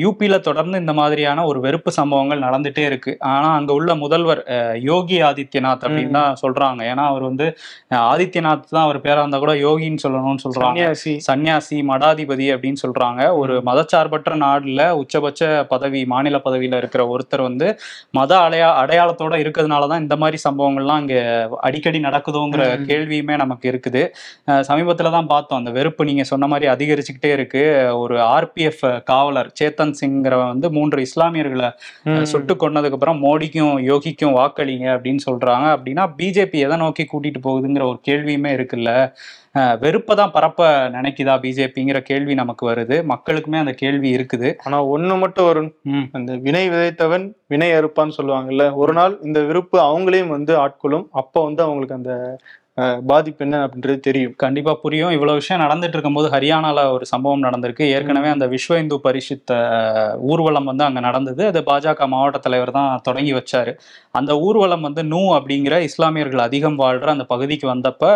யூபியில 0.05 0.37
தொடர்ந்து 0.47 0.77
இந்த 0.83 0.93
மாதிரியான 1.01 1.45
ஒரு 1.51 1.59
வெறுப்பு 1.67 1.91
சம்பவங்கள் 1.99 2.45
நடந்துட்டே 2.47 2.85
இருக்கு. 2.91 3.13
ஆனா 3.33 3.49
அங்க 3.59 3.73
உள்ள 3.79 3.91
முதல்வர் 4.05 4.43
யோகி 4.91 5.19
ஆதித்யநாத் 5.29 5.85
அப்படின்னு 5.87 6.17
தான் 6.19 6.39
சொல்றாங்க. 6.45 6.81
ஏன்னா 6.93 7.05
அவர் 7.13 7.27
வந்து 7.31 7.49
ஆதித்யநாத் 8.13 8.67
தான் 8.75 8.87
அவர் 8.87 9.01
பேரா 9.07 9.21
இருந்தா 9.25 9.41
கூட 9.45 9.55
யோகின்னு 9.67 10.05
சொல்லணும்னு 10.07 10.45
சொல்றாங்க. 10.47 10.89
சன்னியாசி. 11.29 11.79
மடாதிபதி 11.93 12.49
அப்படின்னு 12.55 12.83
சொல்றாங்க. 12.85 13.21
ஒரு 13.43 13.55
மதச்சார்பற்ற 13.69 14.33
நாடுல 14.47 14.81
உச்சபட்ச 15.03 15.43
பதவி 15.75 16.03
மாநில 16.15 16.37
பதவியில 16.49 16.81
இருக்கிற 16.83 17.03
ஒருத்தர் 17.15 17.47
வந்து 17.49 17.69
மத 18.19 18.33
அடையா 18.47 18.69
அடையாளத்தோட 18.83 19.35
இருக்கிறதுனால 19.45 19.89
தான் 19.93 20.05
இந்த 20.07 20.17
மாதிரி 20.25 20.39
சம்பவங்கள்லாம் 20.47 21.03
இங்க 21.05 21.17
அடிக்கடி 21.59 21.99
நடக்குதோங்கிற. 21.99 22.63
கேள்வியுமே 22.91 23.37
நமக்கு 23.37 23.67
இருக்குது. 23.71 24.03
சமீபத்துல 24.69 25.11
தான் 25.17 25.27
பார்த்தோம். 25.27 25.59
அந்த 25.59 25.71
வெறுப்பு 25.71 26.05
நீங்க 26.05 26.25
சொன்ன 26.33 26.47
மாதிரி 26.47 26.71
அதிகரிச்சுக்கிட்டே 26.73 27.33
இருக்கு. 27.33 27.63
ஒரு 27.99 28.19
ஆர்பிஎஃப் 28.35 29.03
காவலர் 29.03 29.53
சேத்தன் 29.61 29.95
சிங்கிறவன் 30.01 30.53
வந்து 30.55 30.71
மூன்று 30.73 31.07
இஸ்லாமியர்களை. 31.07 31.71
சுட்டு 32.23 32.55
கொன்னதுக்கு 32.55 32.99
அப்புறம் 32.99 33.23
மோடிக்கும் 33.25 33.75
யோகிக்கும் 33.91 34.37
வாக்களிங்க 34.39 34.87
அப்படின்னு 34.95 35.27
சொல்றாங்க. 35.31 35.67
அப்படின்னா 35.77 36.07
பிஜேபி 36.19 36.59
எதை 36.67 36.77
நோக்கி 36.77 37.07
கூட்டிட்டு 37.13 37.41
போகுதுங்கிற 37.43 37.85
ஒரு 37.91 38.01
கேள்வியுமே 38.09 38.51
இருக்குல்ல. 38.59 39.13
வெறுப்பை 39.83 40.15
தான் 40.17 40.33
பரப்ப 40.35 40.67
நினைக்குதா 40.97 41.35
பிஜேபிங்கிற 41.45 41.99
கேள்வி 42.11 42.35
நமக்கு 42.41 42.65
வருது. 42.71 42.97
மக்களுக்குமே 43.13 43.59
அந்த 43.63 43.73
கேள்வி 43.83 44.11
இருக்குது. 44.17 44.49
ஆனா 44.67 44.79
ஒண்ணு 44.95 45.15
மட்டும் 45.23 45.49
வரும். 45.49 45.71
அந்த 46.19 46.33
வினை 46.47 46.65
விதைத்தவன் 46.75 47.25
வினை 47.53 47.71
அறுப்பான்னு 47.79 48.17
சொல்லுவாங்கல்ல 48.19 48.67
ஒரு 48.83 48.93
நாள் 48.99 49.15
இந்த 49.29 49.41
விருப்பு 49.49 49.79
அவங்களையும் 49.89 50.35
வந்து 50.37 50.55
ஆட்கொள்ளும். 50.65 51.07
அப்ப 51.23 51.45
வந்து 51.49 51.63
அவங்களுக்கு 51.67 51.99
அந்த 52.01 52.13
பாதிப்பு 53.11 53.43
என்ன 53.45 53.57
அப்படின்றது 53.67 54.01
தெரியும். 54.01 54.35
கண்டிப்பா 54.43 54.73
புரியும். 54.83 55.11
இவ்வளவு 55.11 55.39
விஷயம் 55.41 55.63
நடந்துட்டு 55.63 55.97
இருக்கும்போது 55.97 56.29
ஹரியானால 56.35 56.85
ஒரு 56.93 57.05
சம்பவம் 57.07 57.43
நடந்திருக்கு. 57.43 57.85
ஏற்கனவே 57.95 58.29
அந்த 58.29 58.47
விஸ்வ 58.53 58.79
இந்து 58.83 58.97
பரிஷத் 59.07 59.53
ஊர்வலம் 60.31 60.69
வந்து 60.71 60.85
அங்க 60.85 61.01
நடந்தது. 61.01 61.43
அது 61.47 61.61
பாஜக 61.61 62.07
மாவட்ட 62.13 62.39
தலைவர் 62.39 62.71
தான் 62.71 63.01
தொடங்கி 63.03 63.33
வச்சாரு. 63.33 63.73
அந்த 64.11 64.33
ஊர்வலம் 64.39 64.81
வந்து 64.81 65.05
நூ 65.05 65.23
அப்படிங்கிற 65.37 65.75
இஸ்லாமியர்கள் 65.89 66.45
அதிகம் 66.47 66.79
வாழ்ற 66.79 67.09
அந்த 67.17 67.25
பகுதிக்கு 67.25 67.69
வந்தப்ப 67.73 68.13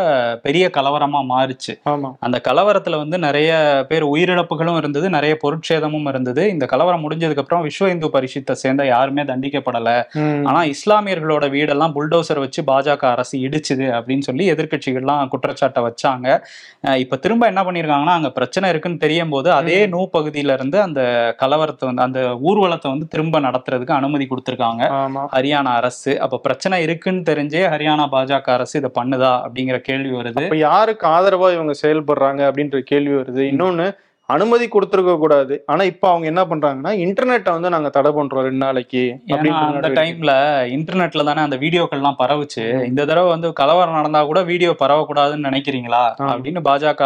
பெரிய 0.46 0.70
கலவரமா 0.76 1.22
மாறுச்சு. 1.32 1.74
அந்த 2.26 2.40
கலவரத்துல 2.48 3.00
வந்து 3.02 3.18
நிறைய 3.18 3.50
பேர் 3.88 4.06
உயிரிழப்புகளும் 4.14 4.78
இருந்தது. 4.82 5.08
நிறைய 5.16 5.34
பொருட்சேதமும் 5.44 6.08
இருந்தது. 6.12 6.44
இந்த 6.54 6.66
கலவரம் 6.74 7.04
முடிஞ்சதுக்கு 7.04 7.44
அப்புறம் 7.44 7.66
விஸ்வ 7.68 7.90
இந்து 7.94 8.10
பரிஷத்தை 8.16 8.56
சேர்ந்த 8.62 8.86
யாருமே 8.86 9.24
தண்டிக்கப்படல. 9.32 9.90
ஆனா 10.48 10.62
இஸ்லாமியர்களோட 10.74 11.44
வீடெல்லாம் 11.56 11.96
புல்டோசர் 11.98 12.42
வச்சு 12.46 12.62
பாஜக 12.72 13.04
அரசு 13.14 13.34
இடிச்சுது 13.46 13.86
அப்படின்னு 13.98 14.26
சொல்லி 14.30 14.42
எதிர்க்கட்சிகள்லாம் 14.54 15.30
குற்றச்சாட்டை 15.34 15.82
வச்சாங்க. 15.86 16.28
இப்ப 17.04 17.18
திரும்ப 17.24 17.46
என்ன 17.52 17.62
பண்ணிருக்காங்கன்னா 17.66 18.16
அங்க 18.18 18.30
பிரச்சனை 18.38 18.70
இருக்குன்னு 18.74 19.02
தெரியும் 19.04 19.32
போது 19.34 19.48
அதே 19.58 19.78
நூ 19.94 20.02
பகுதியில 20.16 20.56
இருந்து 20.58 20.80
அந்த 20.86 21.02
கலவரத்தை 21.42 21.84
வந்து 21.90 22.04
அந்த 22.08 22.20
ஊர்வலத்தை 22.48 22.90
வந்து 22.94 23.08
திரும்ப 23.14 23.40
நடத்துறதுக்கு 23.48 23.98
அனுமதி 24.00 24.28
கொடுத்திருக்காங்க. 24.30 24.82
ஹரியானா 25.36 25.74
அரசு. 25.80 26.12
அப்ப 26.26 26.40
பிரச்சனை 26.46 26.82
இருக்குன்னு 26.86 27.22
தெரிஞ்சே 27.30 27.64
ஹரியானா 27.74 28.06
பாஜக 28.16 28.50
அரசு 28.58 28.74
இதை 28.80 28.92
பண்ணுதா 29.00 29.32
அப்படிங்கிற 29.46 29.78
கேள்வி 29.90 30.12
வருது. 30.18 30.44
யாருக்கு 30.66 31.06
ஆதரவா 31.16 31.50
இவங்க 31.56 31.74
செயல்படுறாங்க 31.82 32.42
அப்படின்ற 32.50 32.80
கேள்வி 32.92 33.14
வருது. 33.20 33.42
இன்னொன்னு 33.52 33.86
அனுமதி 34.28 34.66
கொடுத்துருக்க 34.74 35.14
கூடாது. 35.22 35.54
ஆனா 35.72 35.82
இப்ப 35.90 36.04
அவங்க 36.10 36.26
என்ன 36.30 36.42
பண்றாங்கன்னா 36.50 36.92
இன்டர்நெட்டை 37.04 37.52
வந்து 37.56 37.72
நாங்க 37.74 37.88
தடை 37.96 38.10
பண்றோம் 38.18 38.44
ரெண்டு 38.46 38.60
நாளைக்கு 38.64 39.02
அந்த. 39.36 39.88
டைம்ல 39.98 40.32
இன்டர்நெட்ல 40.76 41.24
தானே 41.28 41.40
அந்த 41.46 41.56
வீடியோக்கள்லாம் 41.64 42.20
பரவுச்சு. 42.22 42.64
இந்த 42.90 43.00
தடவை 43.10 43.28
வந்து 43.34 43.48
கலவரம் 43.60 43.98
நடந்தா 43.98 44.20
கூட 44.30 44.42
வீடியோ 44.52 44.70
பரவக்கூடாதுன்னு 44.82 45.48
நினைக்கிறீங்களா. 45.50 46.04
அப்படின்னு 46.30 46.62
பாஜக 46.68 47.02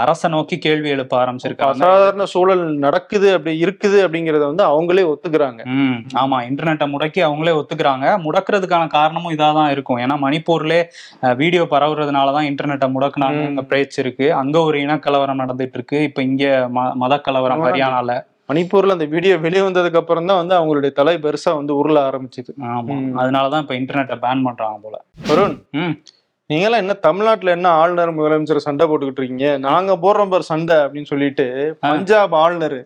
அரசை 0.00 0.28
நோக்கி 0.32 0.56
கேள்வி 0.64 0.88
எழுப்ப 0.94 1.14
ஆரம்பிச்சிருக்காங்க. 1.20 1.82
அசாதாரண 1.82 2.24
சூழல் 2.32 2.64
நடக்குது 2.86 3.28
அப்படி 3.36 3.52
இருக்குது 3.64 3.98
அப்படிங்கறத 4.06 4.44
வந்து 4.50 4.64
அவங்களே 4.72 5.04
ஒத்துக்கிறாங்க. 5.12 5.60
ஆமா. 6.22 6.38
இன்டர்நெட்டை 6.48 6.88
முடக்கி 6.94 7.20
அவங்களே 7.28 7.54
ஒத்துக்கிறாங்க. 7.60 8.06
முடக்கிறதுக்கான 8.26 8.88
காரணமும் 8.96 9.34
இதாக 9.36 9.54
தான் 9.60 9.70
இருக்கும். 9.76 10.00
ஏன்னா 10.06 10.16
மணிப்பூர்லே 10.26 10.80
வீடியோ 11.42 11.62
பரவுறதுனால 11.74 12.34
தான் 12.38 12.48
இன்டர்நெட்டை 12.50 12.90
முடக்குனாங்க 12.96 13.66
பேச்சு 13.74 13.98
இருக்கு. 14.04 14.26
அங்க 14.42 14.56
ஒரு 14.70 14.78
இனக்கலவரம் 14.86 15.40
நடந்துட்டு 15.44 15.78
இருக்கு. 15.80 16.00
இப்ப 16.08 16.28
இங்க 16.30 16.44
மத 16.98 17.14
கலவரம். 17.20 17.64
ஹரியானால. 17.66 18.12
மணிப்பூர்ல 18.48 18.90
அந்த 18.90 19.04
வீடியோ 19.06 19.34
வெளியே 19.38 19.62
வந்ததுக்கு 19.62 19.96
அப்புறம் 19.96 20.26
தான் 20.26 20.36
வந்து 20.36 20.54
அவங்களுடைய 20.56 20.92
தலை 20.92 21.14
பெருசா 21.18 21.50
வந்து 21.54 21.72
உருள 21.76 21.98
ஆரம்பிச்சுது. 22.06 22.52
ஆமா. 22.70 22.94
அதனாலதான் 23.20 23.62
இப்ப 23.62 23.74
இன்டர்நெட்டை 23.74 24.16
பேன் 24.20 24.42
பண்றாங்க 24.42 24.78
போல. 24.82 24.96
வருண் 25.28 25.54
ம். 25.78 25.94
நீங்களாம் 26.50 26.76
என்ன 26.76 26.92
தமிழ்நாட்டுல 27.02 27.50
என்ன 27.50 27.68
ஆளுநர் 27.74 28.16
முதலமைச்சர் 28.16 28.64
சண்டை 28.64 28.86
போட்டுக்கிட்டு 28.86 29.20
இருக்கீங்க? 29.20 29.48
நாங்க 29.64 29.92
போடுறோம் 29.96 30.28
பாரு 30.28 30.42
சண்டை 30.44 30.76
அப்படின்னு 30.76 31.02
சொல்லிட்டு 31.04 31.46
பஞ்சாப் 31.80 32.34
ஆளுநர் 32.36 32.78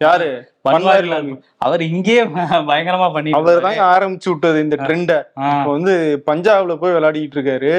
யாரு 0.00 0.26
பன்வாரிலால் 0.66 1.28
அவர் 1.66 1.82
இங்கேயே 1.86 2.22
பயங்கரமா 2.70 3.06
பண்ணிட்டு 3.12 3.38
அவர். 3.38 3.60
தான் 3.66 3.78
ஆரம்பிச்சு 3.92 4.28
விட்டது 4.30 4.58
இந்த 4.64 4.76
ட்ரெண்டை 4.82 5.16
இப்போ 5.50 5.70
வந்து 5.76 5.92
பஞ்சாப்ல 6.28 6.74
போய் 6.80 6.94
விளையாடிட்டு 6.96 7.36
இருக்காரு. 7.38 7.70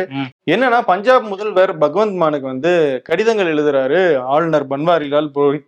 என்னன்னா 0.47 0.79
பஞ்சாப் 0.89 1.27
முதல்வர் 1.31 1.73
பகவந்த் 1.83 2.19
மானுக்கு 2.21 2.47
வந்து 2.47 2.71
கடிதங்கள் 3.09 3.51
எழுதுறாரு 3.53 3.99
ஆளுநர் 4.33 4.65
பன்வாரிலால் 4.71 5.29
புரோஹித். 5.35 5.67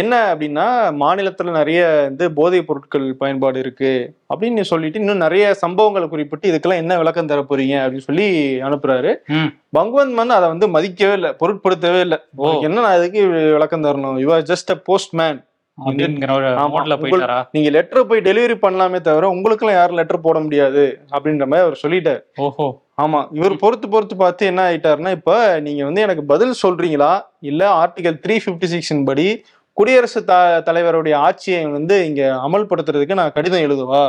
என்ன 0.00 0.14
அப்படின்னா 0.30 0.66
மாநிலத்துல 1.02 1.52
நிறைய 1.58 1.80
வந்து 2.06 2.24
போதைப் 2.38 2.68
பொருட்கள் 2.68 3.06
பயன்பாடு 3.20 3.58
இருக்கு 3.64 3.92
அப்படின்னு 4.32 4.64
சொல்லிட்டு 4.72 5.02
இன்னும் 5.02 5.24
நிறைய 5.26 5.44
சம்பவங்களை 5.64 6.08
குறிப்பிட்டு 6.08 6.50
இதுக்கெல்லாம் 6.50 6.82
என்ன 6.84 6.98
விளக்கம் 7.02 7.30
தர 7.32 7.42
போறீங்க 7.42 7.76
அப்படின்னு 7.82 8.08
சொல்லி 8.08 8.28
அனுப்புறாரு. 8.68 9.12
பகவந்த் 9.76 10.16
மான் 10.18 10.38
அதை 10.38 10.48
வந்து 10.54 10.68
மதிக்கவே 10.76 11.14
இல்லை 11.20 11.32
பொருட்படுத்தவே 11.42 12.00
இல்லை. 12.06 12.20
என்ன 12.66 12.82
நான் 12.86 12.98
இதுக்கு 13.00 13.22
விளக்கம் 13.56 13.86
தரணும் 13.86 14.18
you 14.24 14.30
are 14.38 14.48
just 14.50 14.72
a 14.72 14.80
postman 15.22 15.38
நீங்க 17.54 17.70
லெட்டர் 17.70 18.08
போய் 18.08 18.20
டெலிவரி 18.20 18.56
பண்ணலாமே 18.62 19.00
தவிர 19.00 19.28
உங்களுக்கெல்லாம் 19.28 19.78
யாரும் 19.78 19.98
லெட்டர் 19.98 20.20
போட 20.20 20.38
முடியாது 20.40 20.84
அப்படின்ற 21.12 21.46
மாதிரி 21.46 21.66
அவர் 21.66 21.82
சொல்லிட்டாரு. 21.82 22.20
ஓஹோ. 22.38 22.66
ஆமா 22.98 23.20
இவர் 23.32 23.54
பொறுத்து 23.56 23.88
பொறுத்து 23.88 24.16
பார்த்து 24.16 24.46
என்ன 24.46 24.60
ஆயிட்டாருன்னா 24.66 25.10
இப்ப 25.10 25.34
நீங்க 25.60 25.84
வந்து 25.84 26.00
எனக்கு 26.00 26.24
பதில் 26.24 26.60
சொல்றீங்களா? 26.62 27.12
இல்ல 27.42 27.62
ஆர்டிகல் 27.80 28.20
த்ரீ 28.24 28.36
பிப்டி 28.44 28.68
சிக்ஸின் 28.72 29.04
படி 29.04 29.26
குடியரசுத் 29.76 30.26
த 30.26 30.34
தலைவருடைய 30.66 31.14
ஆட்சியை 31.18 31.60
வந்து 31.68 32.06
இங்க 32.06 32.22
அமல்படுத்துறதுக்கு 32.46 33.14
நான் 33.14 33.32
கடிதம் 33.32 33.64
எழுதுவா? 33.66 34.00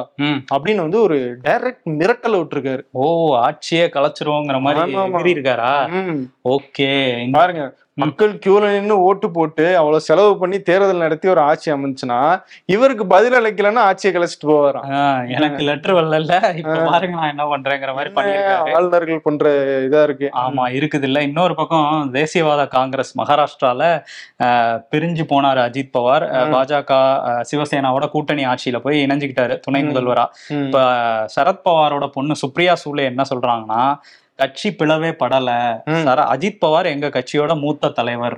அப்படின்னு 0.53 0.81
வந்து 0.81 0.99
ஒரு 1.01 1.17
டைரக்ட் 1.43 1.85
மிரட்டல் 1.99 2.37
விட்டுருக்காரு. 2.37 2.81
ஓ 2.93 3.03
ஆட்சியே 3.43 3.85
கலைச்சிருவோங்கிற 3.93 4.57
மாதிரி 4.61 5.31
இருக்காரா 5.31 5.71
ஓகே. 6.51 6.89
பாருங்க 7.31 7.63
மக்கள் 8.01 8.33
கியூல 8.43 8.65
நின்னு 8.73 8.95
ஓட்டு 9.07 9.27
போட்டு 9.35 9.65
அவ்வளவு 9.79 10.05
செலவு 10.07 10.33
பண்ணி 10.41 10.57
தேர்தல் 10.69 11.03
நடத்தி 11.05 11.27
ஒரு 11.33 11.41
ஆட்சி 11.49 11.67
அமைஞ்சுன்னா 11.75 12.19
இவருக்கு 12.73 13.05
பதில் 13.13 13.37
அளிக்கலன்னா 13.39 13.81
ஆட்சியை 13.89 14.11
கலைச்சிட்டு 14.15 14.49
போவாராம். 14.51 14.85
எனக்கு 15.35 15.61
லெட்டர் 15.69 15.95
வரல 15.97 16.19
இப்ப 16.59 16.75
பாருங்க 16.91 17.15
நான் 17.19 17.31
என்ன 17.33 17.45
பண்றேங்கிற 17.53 17.93
மாதிரி 17.97 18.13
பண்ணிருக்காரு 18.17 18.75
ஆளுநர்கள் 18.77 19.25
பண்ற 19.27 19.53
இதா 19.87 20.03
இருக்கு. 20.07 20.29
ஆமா 20.43 20.65
இருக்குது 20.77 21.07
இல்ல 21.09 21.21
இன்னொரு 21.29 21.55
பக்கம் 21.61 21.89
தேசியவாத 22.17 22.67
காங்கிரஸ் 22.77 23.13
மகாராஷ்டிரால 23.21 23.83
பிரிஞ்சு 24.93 25.25
போனாரு 25.33 25.61
அஜித் 25.67 25.93
பவார். 25.97 26.25
பாஜக 26.55 27.01
சிவசேனாவோட 27.51 28.07
கூட்டணி 28.15 28.45
ஆட்சியில 28.53 28.79
போய் 28.87 29.03
இணைஞ்சுக்கிட்டாரு 29.05 29.57
துணை. 29.67 29.83
முதல்வரா. 29.89 30.25
இப்ப 30.63 30.79
சரத்பவாரோட 31.35 32.07
பொண்ணு 32.17 32.35
சுப்ரியா 32.43 32.75
சூலே 32.83 33.05
என்ன 33.11 33.23
சொல்றாங்கன்னா 33.29 33.83
கட்சி 34.41 34.69
பிளவே 34.69 35.09
படல. 35.19 35.49
அஜித் 36.33 36.59
பவார் 36.65 36.85
எங்க 36.85 37.07
கட்சியோட 37.07 37.59
மூத்த 37.59 37.89
தலைவர். 37.89 38.37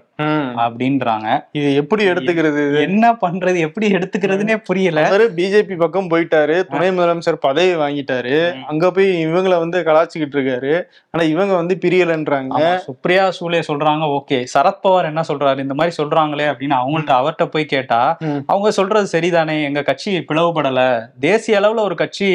அப்படின்றாங்க. 0.64 1.28
இது 1.52 1.76
எப்படி 1.76 2.06
எடுத்துக்கிறது? 2.06 2.82
என்ன 2.82 3.12
பண்றது 3.14 3.58
எப்படி 3.58 3.88
எடுத்துக்கிறதுனே 3.92 4.56
புரியல. 4.64 5.08
அவரு 5.08 5.32
பிஜேபி 5.36 5.78
பக்கம் 5.78 6.10
போயிட்டாரு. 6.10 6.64
துணை 6.64 6.90
முதலமைச்சர் 6.98 7.40
பதவி 7.40 7.72
வாங்கிட்டாரு. 7.76 8.64
அங்க 8.64 8.92
போய் 8.92 9.26
இவங்கள 9.28 9.60
வந்து 9.60 9.80
கலாச்சிக்கிட்டு 9.80 10.38
இருக்காரு. 10.38 10.82
ஆனா 11.12 11.24
இவங்க 11.24 11.56
வந்து 11.56 11.78
பிரியலன்றாங்க. 11.86 12.80
சுப்ரியா 12.88 13.26
சூலே 13.39 13.62
சொல்றாங்க 13.68 14.04
ஓகே. 14.18 14.39
சரத்பவார் 14.54 15.10
என்ன 15.12 15.22
சொல்றாரு? 15.28 15.60
இந்த 15.60 15.74
மாதிரி 15.74 16.04
சொல்றாங்களே 16.04 16.48
அப்படின்னு 16.52 16.78
அவங்கள்ட்ட 16.82 17.13
அவர்ட்ட 17.20 17.46
போய் 17.46 17.72
கேட்டா. 17.76 18.18
அவங்க 18.46 18.72
சொல்றது 18.72 19.20
சரிதானே? 19.20 19.63
எங்க 19.63 19.82
கட்சி 19.82 20.18
பிளவுபடல. 20.28 21.08
தேசிய 21.20 21.60
அளவுல 21.60 21.80
ஒரு 21.80 21.96
கட்சி 21.96 22.28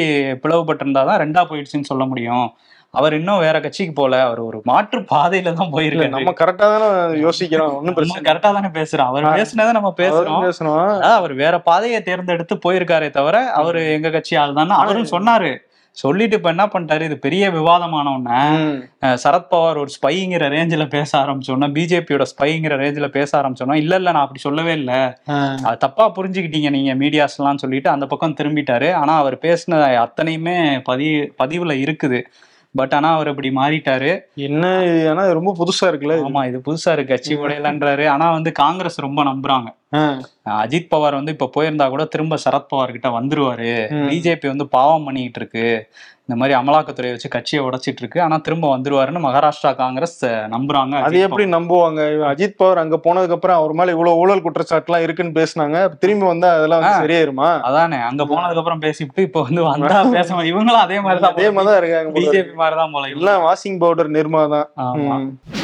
பிளவுபட்டிருந்தாதான் 0.43 1.21
ரெண்டா 1.23 1.43
போயிடுச்சுன்னு 1.49 1.89
சொல்ல 1.91 2.05
முடியும். 2.05 2.47
அவர் 2.93 3.13
இன்னும் 3.17 3.43
வேற 3.45 3.57
கட்சிக்கு 3.61 3.93
போல 3.93 4.19
அவர் 4.27 4.39
ஒரு 4.39 4.59
மாற்று 4.69 4.99
பாதையில 5.11 5.53
தான் 5.59 5.73
போயிருக்காரு. 5.73 6.13
நம்ம 6.15 6.33
கரெக்டா 6.39 6.67
தானே 6.73 6.87
யோசிக்கிறோம் 7.25 7.73
பிரச்சனை 7.97 8.09
நம்ம 8.11 8.27
கரெக்டா 8.29 8.51
தானே 8.57 8.69
பேசுறோம். 8.79 9.09
அவர். 9.11 9.27
பேசுனதை 9.39 9.71
நம்ம 9.77 9.91
பேசுறோம். 9.97 10.43
பேசணும் 10.47 11.01
அவர் 11.15 11.33
வேற 11.43 11.55
பாதையை 11.69 11.99
தேர்ந்தெடுத்து 12.01 12.55
போயிருக்காரே 12.65 13.09
தவிர 13.17 13.39
அவரு 13.61 13.81
எங்க 13.97 14.11
கட்சி 14.17 14.35
ஆள் 14.43 14.59
தானே 14.59 14.77
அவரும் 14.83 15.11
சொன்னாரு. 15.15 15.51
சொல்லிட்டு 15.97 16.37
இப்ப 16.37 16.49
என்ன 16.53 16.65
பண்ணிட்டாரு? 16.65 17.03
இது 17.09 17.15
பெரிய 17.23 17.45
விவாதமான 17.51 18.11
உடனே 18.17 18.41
சரத்பவார் 19.23 19.79
ஒரு 19.83 19.91
ஸ்பைங்கிற 19.95 20.43
ரேஞ்சில 20.55 20.83
பேச 20.89 21.11
ஆரம்பிச்சோன்னா 21.21 21.67
பிஜேபியோட 21.77 22.25
ஸ்பைங்கிற 22.31 22.75
ரேஞ்சில 22.83 23.07
பேச 23.17 23.31
ஆரம்பிச்சோன்னா 23.39 23.77
இல்ல 23.83 23.95
இல்ல 23.95 24.11
நான் 24.11 24.25
அப்படி 24.25 24.39
சொல்லவே 24.39 24.73
இல்ல. 24.73 24.91
அது 25.67 25.77
தப்பா 25.77 26.05
புரிஞ்சுக்கிட்டீங்க 26.17 26.69
நீங்க 26.77 26.93
மீடியாஸ் 26.95 27.37
எல்லாம் 27.39 27.61
சொல்லிட்டு 27.63 27.89
அந்த 27.89 28.05
பக்கம் 28.05 28.37
திரும்பிட்டாரு. 28.41 28.91
ஆனா 28.93 29.15
அவர் 29.17 29.37
பேசின 29.45 29.81
அத்தனையுமே 30.05 30.57
பதி 30.91 31.09
பதிவுல 31.43 31.75
இருக்குது. 31.85 32.21
பட் 32.75 32.93
ஆனா 32.93 33.13
அவர் 33.13 33.27
இப்படி 33.27 33.49
மாறிட்டாரு. 33.49 34.09
என்ன 34.39 34.65
ஆனா 35.09 35.31
ரொம்ப 35.31 35.55
புதுசா 35.59 35.85
இருக்குல்ல? 35.85 36.15
ஆமா 36.25 36.41
இது 36.47 36.61
புதுசா 36.65 36.91
இருக்கு. 36.91 37.13
கட்சி 37.13 37.35
உடையலன்றாரு. 37.35 38.07
ஆனா 38.07 38.31
வந்து 38.31 38.51
காங்கிரஸ் 38.51 38.99
ரொம்ப 38.99 39.23
நம்புறாங்க. 39.23 39.69
அஜித் 40.59 40.91
பவார் 40.91 41.17
வந்து 41.19 41.31
இப்ப 41.31 41.49
போயிருந்தா 41.55 41.89
கூட 41.89 42.05
திரும்ப 42.05 42.37
சரத்பவார் 42.45 42.91
கிட்ட 42.91 43.09
வந்துருவாரு. 43.09 43.71
பிஜேபி 44.09 44.47
வந்து 44.47 44.67
பாவம் 44.67 45.03
பண்ணிட்டு 45.03 45.39
இருக்கு. 45.39 45.65
இந்த 46.29 46.37
மாதிரி 46.39 46.53
அமலாக்கத்துறையை 46.57 47.13
வச்சு 47.13 47.29
கட்சியை 47.33 47.61
உடைச்சிட்டு 47.65 48.01
இருக்கு 48.01 48.19
ஆனா 48.23 48.35
திரும்ப 48.45 48.65
வந்துருவாருன்னு 48.73 49.21
மகாராஷ்டிரா 49.23 49.71
காங்கிரஸ் 49.79 50.17
நம்புறாங்க 50.51 50.95
அது 51.05 51.23
எப்படி 51.25 51.45
நம்புவாங்க 51.53 52.01
அஜித் 52.29 52.57
பவார் 52.57 52.81
அங்க 52.81 52.97
போனதுக்கு 53.05 53.35
அப்புறம் 53.37 53.59
அவர் 53.59 53.73
மேல 53.73 53.93
இவ்வளவு 53.95 54.19
ஊழல் 54.21 54.43
குற்றச்சாட்டு 54.45 54.89
எல்லாம் 54.89 55.05
இருக்குன்னு 55.05 55.33
பேசினாங்க 55.37 55.77
திரும்பி 56.01 56.25
வந்தா 56.27 56.49
அதெல்லாம். 56.57 56.85
சரியாயிருமா 56.99 57.47
அதானே 57.69 57.99
அங்க 58.09 58.23
போனதுக்கு 58.27 58.61
அப்புறம் 58.61 58.83
பேசிட்டு 58.85 59.25
இப்ப 59.27 59.41
வந்து 59.47 59.63
வந்தா 59.67 59.87
பேச. 60.15 60.29
இவங்களும் 60.49 60.83
அதே 60.83 60.99
மாதிரிதான் 61.01 61.33
அதே 61.33 61.47
மாதிரி 61.49 61.69
தான் 61.69 61.79
இருக்காங்க 61.81 62.09
போல 62.09 62.19
இருக்கு. 62.19 62.29
பிஜேபி 62.29 62.55
மாதிரிதான் 62.61 62.93
போல 62.93 63.05
இருக்கு. 63.05 63.19
எல்லாம் 63.19 63.41
வாஷிங் 63.45 63.79
பவுடர் 63.81 64.11
நிர்மா 64.17 64.43
தான். 64.53 64.67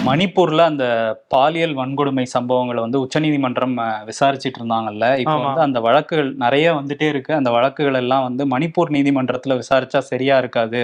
மணிப்பூர்ல 0.07 0.63
அந்த 0.71 0.85
பாலியல் 1.33 1.77
வன்கொடுமை 1.77 2.25
சம்பவங்களை 2.33 2.81
வந்து 2.83 3.01
உச்சநீதிமன்றம் 3.03 3.75
விசாரிச்சிட்டு 4.09 4.59
இருந்தாங்கல்ல 4.59 5.05
இப்ப. 5.21 5.37
வந்து 5.45 5.63
அந்த 5.65 5.79
வழக்குகள் 5.85 6.29
நிறைய 6.43 6.67
வந்துட்டே 6.77 7.07
இருக்கு 7.13 7.33
அந்த 7.39 7.51
வழக்குகள் 7.55 7.99
எல்லாம் 8.01 8.25
வந்து 8.27 8.45
மணிப்பூர் 8.51 8.93
நீதிமன்றத்துல 8.95 9.55
விசாரிச்சா 9.61 9.99
சரியா 10.09 10.35
இருக்காது. 10.57 10.81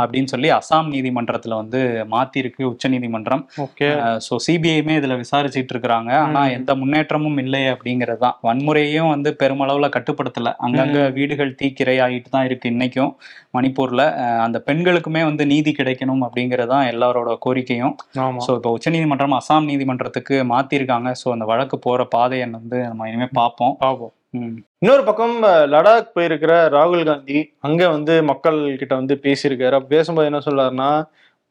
அப்படின்னு 0.00 0.32
சொல்லி 0.32 0.48
அசாம் 0.56 0.90
நீதிமன்றத்துல 0.94 1.54
வந்து 1.60 1.80
மாத்திருக்கு 2.12 2.62
உச்சநீதிமன்றம் 2.70 3.42
ஓகே. 3.64 3.88
ஸோ 4.26 4.34
சிபிஐமே 4.46 4.94
இதுல 5.00 5.16
விசாரிச்சிட்டு 5.20 5.72
இருக்கிறாங்க. 5.74 6.10
ஆனா. 6.22 6.42
எந்த 6.58 6.74
முன்னேற்றமும் 6.80 7.38
இல்லை 7.42 7.62
அப்படிங்கிறது 7.72 8.20
தான். 8.20 8.36
வன்முறையும் 8.46 9.10
வந்து 9.14 9.30
பெருமளவுல 9.40 9.88
கட்டுப்படுத்தல. 9.96 10.28
அங்கங்க 10.66 10.78
வீடுகள் 11.18 11.56
தீக்கிரை 11.60 11.96
ஆகிட்டு 12.06 12.30
தான் 12.30 12.46
இருக்கு 12.48 12.72
இன்னைக்கும் 12.72 13.12
மணிப்பூர்ல. 13.54 14.02
அந்த 14.46 14.58
பெண்களுக்குமே 14.68 15.22
வந்து 15.28 15.44
நீதி 15.52 15.72
கிடைக்கணும் 15.72 16.24
அப்படிங்கிறது 16.26 16.72
தான் 16.74 16.86
எல்லாரோட 16.92 17.30
கோரிக்கையும். 17.46 17.94
ஸோ 18.40 18.54
இப்போ 18.58 18.72
உச்சநீதிமன்றம் 18.76 19.36
அசாம் 19.40 19.68
நீதிமன்றத்துக்கு 19.70 20.18
மாத்திருக்காங்க. 20.52 21.10
ஸோ 21.22 21.28
அந்த 21.30 21.46
வழக்கு 21.52 21.78
போற 21.80 22.00
பாதையை 22.14 22.28
வந்து 22.52 22.80
நம்ம 22.88 23.08
இனிமே 23.10 23.28
பார்ப்போம். 23.38 23.74
பாப்போம் 23.84 24.12
ம். 24.12 24.18
இன்னொரு 24.32 25.02
பக்கம் 25.04 25.42
லடாக் 25.72 26.12
போயிருக்கிற 26.14 26.52
ராகுல் 26.76 27.04
காந்தி 27.04 27.38
அங்க 27.58 27.88
வந்து 27.88 28.22
மக்கள் 28.22 28.76
கிட்ட 28.76 28.94
வந்து 28.94 29.14
பேசியிருக்காரு. 29.22 29.74
அப்ப 29.78 29.88
பேசும்போது 29.96 30.28
என்ன 30.30 30.40
சொல்றாருன்னா 30.44 30.90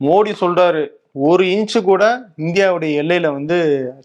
மோடி 0.01 0.31
சொல்றாரு 0.41 0.83
ஒரு 1.11 1.43
இன்ச்சு 1.45 1.79
கூட 1.81 2.03
இந்தியாவுடைய 2.37 2.91
எல்லையில 3.01 3.31
வந்து 3.31 3.57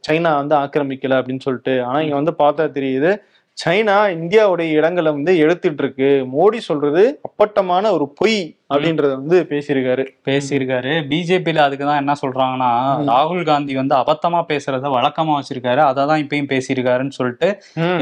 சைனா 0.08 0.30
வந்து 0.34 0.54
ஆக்கிரமிக்கல 0.56 1.18
அப்படின்னு 1.20 1.44
சொல்லிட்டு. 1.46 1.82
ஆனா 1.82 2.00
இங்க 2.00 2.14
வந்து 2.14 2.34
பார்த்தா 2.38 2.66
தெரியுது 2.78 3.10
சைனா 3.58 3.96
இந்தியாவுடைய 4.18 4.68
இடங்களை 4.78 5.12
வந்து 5.12 5.32
எடுத்துட்டு 5.38 5.82
இருக்கு 5.82 6.10
மோடி 6.36 6.56
சொல்றது 6.56 7.20
அப்பட்டமான 7.22 7.92
ஒரு 7.92 8.08
பொய். 8.14 8.38
அப்படின்றத 8.70 9.14
வந்து 9.14 9.46
பேசியிருக்காரு. 9.50 10.04
பேசியிருக்காரு. 10.24 10.92
பிஜேபியில 11.08 11.56
அதுக்கு 11.56 11.84
தான் 11.84 11.96
என்ன 11.96 12.12
சொல்றாங்கன்னா. 12.22 12.70
ராகுல் 13.10 13.44
காந்தி 13.44 13.74
வந்து 13.74 13.94
அபத்தமா 13.94 14.40
பேசுறத 14.48 14.90
வழக்கமா 14.94 15.32
வச்சிருக்காரு. 15.34 15.76
அதை 15.76 16.06
தான் 16.06 16.22
இப்பயும் 16.22 16.48
பேசியிருக்காருன்னு 16.52 17.08
சொல்லிட்டு. 17.08 17.48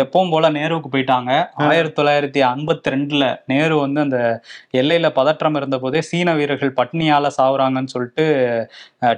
எப்பவும் 0.02 0.30
போல 0.30 0.50
நேருவுக்கு 0.50 0.90
போயிட்டாங்க. 0.92 1.30
ஆயிரத்தி 1.54 2.02
தொள்ளாயிரத்தி 2.02 2.42
ஐம்பத்தி 2.50 2.92
ரெண்டுல 2.94 3.42
நேரு 3.46 3.78
வந்து 3.78 4.00
அந்த 4.00 4.40
எல்லையில 4.72 5.08
பதற்றம் 5.10 5.54
இருந்த 5.54 5.78
போதே 5.78 6.02
சீன 6.02 6.34
வீரர்கள் 6.34 6.72
பட்னியால 6.72 7.26
சாவுறாங்கன்னு 7.38 7.86
சொல்லிட்டு 7.86 8.26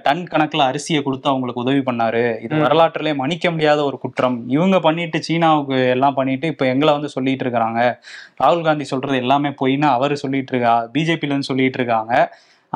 டன் 0.02 0.24
கணக்குல 0.30 0.70
அரிசியை 0.70 1.02
கொடுத்து 1.02 1.28
அவங்களுக்கு 1.28 1.60
உதவி 1.60 1.78
பண்ணாரு. 1.78 2.40
இது. 2.40 2.54
வரலாற்றிலே 2.56 3.12
மன்னிக்க 3.12 3.50
முடியாத 3.50 3.84
ஒரு 3.84 3.98
குற்றம். 3.98 4.48
இவங்க 4.48 4.80
பண்ணிட்டு 4.80 5.22
சீனாவுக்கு 5.22 5.88
எல்லாம் 5.88 6.14
பண்ணிட்டு 6.14 6.46
இப்ப 6.46 6.66
எங்களை 6.66 6.94
வந்து 6.94 7.08
சொல்லிட்டு 7.08 7.44
இருக்காங்க 7.44 8.00
ராகுல் 8.44 8.62
காந்தி 8.62 8.84
சொல்றது 8.84 9.16
எல்லாமே 9.16 9.48
பொய்ன்னு 9.48 9.88
அவர் 9.90 10.16
சொல்லிட்டு 10.16 10.52
இருக்கா. 10.52 10.88
பிஜேபில 10.94 11.32
இருந்து 11.34 11.50
சொல்லிட்டு 11.52 11.78
இருக்காங்க. 11.78 12.12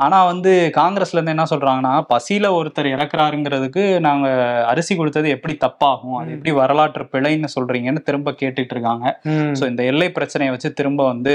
ஆனா 0.05 0.17
வந்து 0.31 0.51
காங்கிரஸ்ல 0.77 1.17
இருந்து 1.17 1.33
என்ன 1.35 1.45
சொல்றாங்கன்னா 1.51 1.93
பசியில 2.11 2.47
ஒருத்தர் 2.57 2.87
இறக்குறாருங்கிறதுக்கு 2.95 3.83
நாங்க 4.07 4.27
அரிசி 4.71 4.93
கொடுத்தது 4.99 5.27
எப்படி 5.35 5.53
தப்பாகும் 5.65 6.17
அது. 6.19 6.29
எப்படி 6.35 6.51
வரலாற்று 6.59 7.05
பிழைன்னு 7.13 7.49
சொல்றீங்கன்னு 7.55 8.01
திரும்ப 8.09 8.33
கேட்டுட்டு 8.41 8.73
இருக்காங்க. 8.75 9.05
சோ 9.59 9.63
இந்த 9.71 9.81
எல்லை 9.91 10.07
பிரச்சனையை 10.17 10.51
வச்சு 10.53 10.69
திரும்ப 10.79 11.01
வந்து 11.11 11.33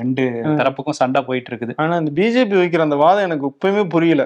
ரெண்டு. 0.00 0.24
தரப்புக்கும் 0.60 0.98
சண்டை 1.00 1.22
போயிட்டு 1.28 1.50
இருக்குது 1.52 1.76
ஆனா 1.84 1.94
இந்த 2.02 2.12
பிஜேபி 2.18 2.56
வைக்கிற 2.62 2.86
அந்த 2.88 2.98
வாதம் 3.04 3.26
எனக்கு 3.28 3.50
இப்பயுமே 3.52 3.84
புரியல. 3.94 4.22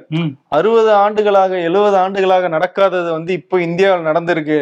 அறுபது 0.59 0.91
ஆண்டுகளாக 1.05 1.53
எழுபது 1.69 1.97
ஆண்டுகளாக 2.05 2.49
நடக்காதது 2.57 3.11
வந்து 3.17 3.33
இப்போ 3.41 3.57
இந்தியாவில் 3.69 4.09
நடந்திருக்கு 4.11 4.59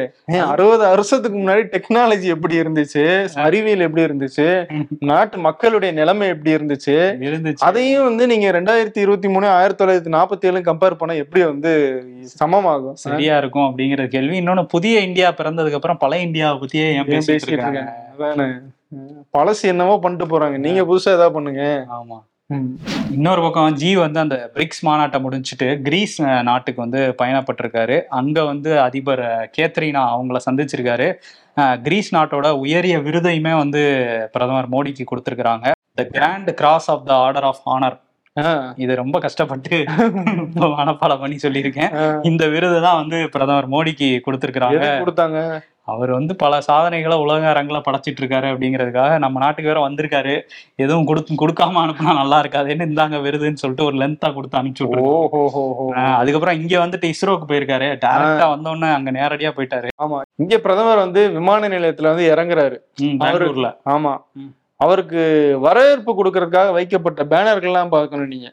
அறுபது 0.54 0.82
வருஷத்துக்கு 0.92 1.36
முன்னாடி 1.42 1.64
டெக்னாலஜி 1.74 2.28
எப்படி 2.36 2.54
இருந்துச்சு 2.62 3.04
அறிவியல் 3.46 3.84
எப்படி 3.88 4.06
இருந்துச்சு. 4.08 4.48
நாட்டு 5.10 5.36
மக்களுடைய 5.48 5.90
நிலைமை 6.00 6.26
எப்படி 6.34 6.54
இருந்துச்சு 6.56 6.96
இருந்துச்சு 7.28 7.66
அதையும் 7.68 8.06
வந்து 8.08 8.24
நீங்க 8.32 8.46
ரெண்டாயிரத்தி 8.56 9.00
இருபத்தி 9.16 9.34
மூணு 9.34 9.46
ஆயிரத்தி 9.58 9.80
தொள்ளாயிரத்தி 9.80 10.10
நாற்பத்தி 10.14 10.46
ஏழு 10.48 10.58
கம்பேர் 10.66 10.96
பண்ணா 11.00 11.14
எப்படி 11.22 11.42
வந்து 11.50 11.70
சமமாகும்? 12.40 12.96
சரியா 13.04 13.34
இருக்கும் 13.42 13.68
அப்படிங்கிற 13.68 14.02
கேள்வி. 14.14 14.36
இன்னொன்னு 14.40 14.64
புதிய 14.74 14.96
இந்தியா 15.08 15.28
பிறந்ததுக்கு 15.38 15.78
அப்புறம் 15.78 16.00
பழைய 16.02 16.26
இந்தியாவை 16.28 16.56
பத்தியே 16.62 16.86
பேசிட்டு 17.12 17.50
இருக்காங்க? 17.52 17.82
அதானே. 18.12 18.48
பழசு 19.36 19.64
என்னவோ 19.72 19.94
பண்ணிட்டு 20.02 20.26
போறாங்க. 20.32 20.58
நீங்க 20.66 20.82
புதுசா 20.90 21.14
ஏதாவது 21.16 21.32
பண்ணுங்க. 21.38 21.64
ஆமா. 21.98 22.18
இன்னொரு 23.16 23.40
பக்கம் 23.44 23.78
ஜி 23.80 23.90
வந்து 24.02 24.18
அந்த 24.24 24.36
பிரிக்ஸ் 24.54 24.82
மாநாட்டை 24.88 25.18
முடிஞ்சுட்டு 25.24 25.68
கிரீஸ் 25.86 26.16
நாட்டுக்கு 26.48 26.80
வந்து 26.84 27.00
பயணப்பட்டிருக்காரு. 27.22 27.96
அங்க 28.20 28.44
வந்து 28.50 28.70
அதிபர் 28.86 29.24
கேத்ரினா 29.56 30.02
அவங்கள 30.14 30.38
சந்திச்சிருக்காரு. 30.48 31.08
கிரீஸ் 31.86 32.10
நாட்டோட 32.16 32.48
உயரிய 32.64 32.98
விருதையுமே 33.06 33.54
வந்து 33.62 33.82
பிரதமர் 34.34 34.72
மோடிக்கு 34.74 35.04
கொடுத்திருக்கிறாங்க. 35.12 35.66
The 36.00 36.04
grand 36.16 36.50
cross 36.60 36.90
of 36.94 37.06
the 37.08 37.12
order 37.26 37.48
of 37.50 37.64
honour 37.74 37.96
இது 38.76 38.94
ரொம்ப 38.94 39.18
கஷ்டப்பட்டு 39.18 39.84
மனப்பாடம் 40.54 41.20
பண்ணி 41.20 41.36
சொல்லியிருக்கேன். 41.42 42.26
இந்த 42.26 42.48
விருது 42.48 42.82
தான் 42.82 42.96
வந்து 42.96 43.28
பிரதமர் 43.28 43.68
மோடிக்கு 43.68 44.20
கொடுத்திருக்கிறாங்க. 44.26 44.80
எதுக்கு 44.80 45.04
கொடுத்தாங்க? 45.04 45.60
அவர் 45.84 46.10
வந்து 46.10 46.36
பல 46.36 46.60
சாதனைகளை 46.60 47.18
உலக 47.18 47.48
அரங்கில் 47.48 47.82
படைச்சிட்டு 47.90 48.22
இருக்காரு 48.22 48.46
அப்படிங்கிறதுக்காக 48.46 49.18
நம்ம 49.18 49.38
நாட்டுக்கு 49.38 49.72
வேற 49.72 49.88
வந்திருக்காரு. 49.88 50.40
எதுவும் 50.76 51.04
கொடுத்து 51.04 51.34
கொடுக்காம 51.34 51.76
அனுப்புனா 51.76 52.14
நல்லா 52.14 52.40
இருக்காதுன்னு 52.40 52.84
இந்தாங்க 52.84 53.16
விருதுன்னு 53.16 53.52
சொல்லிட்டு 53.52 53.84
ஒரு 53.84 53.96
லென்த்தா 53.96 54.34
கொடுத்து 54.34 54.58
அனுப்பிச்சு 54.58 54.84
விட்டுருக்கோம் 54.84 56.14
அதுக்கப்புறம் 56.14 56.60
இங்க 56.60 56.86
வந்துட்டு 56.86 57.12
இஸ்ரோக்கு 57.12 57.44
போயிருக்காரு. 57.48 57.98
டேரக்டா 58.06 58.46
வந்தோடனே 58.48 58.94
அங்க 58.94 59.10
நேரடியா 59.10 59.50
போயிட்டாரு. 59.56 59.88
ஆமா. 60.02 60.20
இங்க 60.36 60.58
பிரதமர் 60.58 60.96
வந்து 60.96 61.30
விமான 61.30 61.68
நிலையத்துல 61.68 62.02
வந்து 62.02 62.34
இறங்குறாரு. 62.34 62.78
ம், 63.00 63.04
அவரு- 63.04 63.24
பெங்களூர்ல 63.24 63.76
ஆமா. 63.86 64.16
அவருக்கு 64.80 65.22
வரவேற்பு 65.60 66.12
கொடுக்கறதுக்காக 66.18 66.70
வைக்கப்பட்ட 66.76 67.24
பேனர்கள்லாம் 67.32 67.94
பார்க்கணும் 67.94 68.32
நீங்க. 68.34 68.48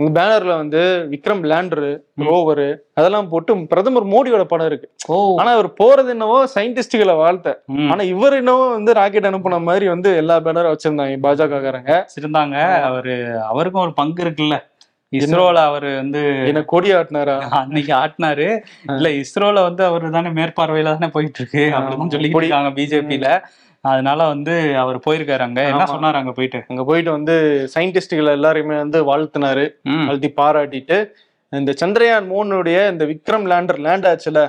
உங்க 0.00 0.10
பேனர்ல 0.18 0.52
வந்து 0.60 0.80
விக்ரம் 1.10 1.42
லேண்டரு 1.50 1.90
ரோவரு 2.28 2.66
அதெல்லாம் 2.98 3.28
போட்டு 3.32 3.52
பிரதமர் 3.72 4.06
மோடியோட 4.12 4.44
படம் 4.52 4.68
இருக்கு. 4.70 4.88
ஆனா 5.40 5.50
அவர் 5.56 5.68
போறது 5.80 6.10
என்னவோ 6.14 6.38
சயின்டிஸ்டுகளை 6.54 7.14
வாழ்த்த. 7.20 7.52
ஆனா 7.92 8.02
இவர் 8.12 8.38
என்னவோ 8.40 8.64
வந்து 8.76 8.92
ராக்கெட் 9.00 9.28
அனுப்புன 9.30 9.60
மாதிரி 9.68 9.88
வந்து 9.94 10.10
எல்லா 10.22 10.36
பேனரும் 10.46 10.74
வச்சிருந்தாங்க 10.74 11.18
பாஜக 11.26 11.60
காரங்க 11.66 11.94
இருந்தாங்க 12.20 12.56
அவரு 12.88 13.14
அவருக்கும் 13.50 13.84
ஒரு 13.86 13.94
பங்கு 14.00 14.24
இருக்குல்ல. 14.24 14.58
இஸ்ரோல 15.12 15.58
அவரு 15.70 15.90
வந்து 16.00 16.20
என்ன 16.50 16.60
கொடி 16.70 16.88
ஆட்டினாரா? 16.98 17.34
அன்னைக்கு 17.58 17.92
ஆட்டினாரு. 18.00 18.46
இல்ல 18.96 19.08
இஸ்ரோல 19.20 19.58
வந்து 19.66 19.82
அவரு 19.88 20.10
தானே 20.16 20.30
மேற்பார்வையில 20.38 20.94
தானே 20.96 21.10
போயிட்டு 21.16 21.40
இருக்கு. 21.40 21.64
அப்படின்னு 21.76 22.38
இருக்காங்க 22.40 22.72
பிஜேபியில 22.78 23.28
அதனால 23.84 24.26
வந்து 24.26 24.54
அவர் 24.78 24.98
போயிருக்காரு 25.06 25.44
அங்க. 25.46 25.60
என்ன. 25.64 25.84
சொன்னாரு 25.84 26.18
அங்க 26.20 26.32
போயிட்டு? 26.32 26.60
அங்க 26.68 26.84
போயிட்டு 26.84 27.10
வந்து 27.10 27.34
சயின்டிஸ்டுகளை 27.74 28.32
எல்லாரையுமே 28.36 28.76
வந்து 28.76 29.00
வாழ்த்தினாரு. 29.10 29.64
வாழ்த்தி 30.06 30.30
பாராட்டிட்டு 30.36 30.98
இந்த 31.52 31.72
சந்திரயான் 31.80 32.30
மூணுடைய 32.30 32.78
இந்த 32.90 33.04
விக்ரம் 33.04 33.44
லேண்டர் 33.50 33.78
லேண்ட் 33.78 34.06
ஆச்சுல 34.06 34.40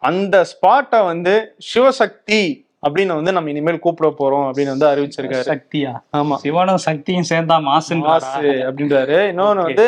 அந்த 0.00 0.44
ஸ்பாட்டை 0.52 1.04
வந்து 1.04 1.34
சிவசக்தி 1.70 2.42
அப்படின்னு 2.82 3.14
வந்து 3.14 3.32
நம்ம 3.32 3.50
இனிமேல் 3.50 3.78
கூப்பிட 3.78 4.08
போறோம் 4.18 4.46
அப்படின்னு 4.48 4.74
வந்து 4.74 4.88
அறிவிச்சிருக்காரு. 4.90 5.46
சக்தியா? 5.52 5.92
ஆமா. 6.16 6.36
சிவனும் 6.36 6.84
சக்தியும் 6.88 7.28
சேர்ந்தா 7.30 7.56
மாசுன்னு 7.68 8.04
மாசு 8.04 8.50
அப்படின்றாரு. 8.68 9.18
இன்னொன்னு. 9.30 9.64
வந்து 9.68 9.86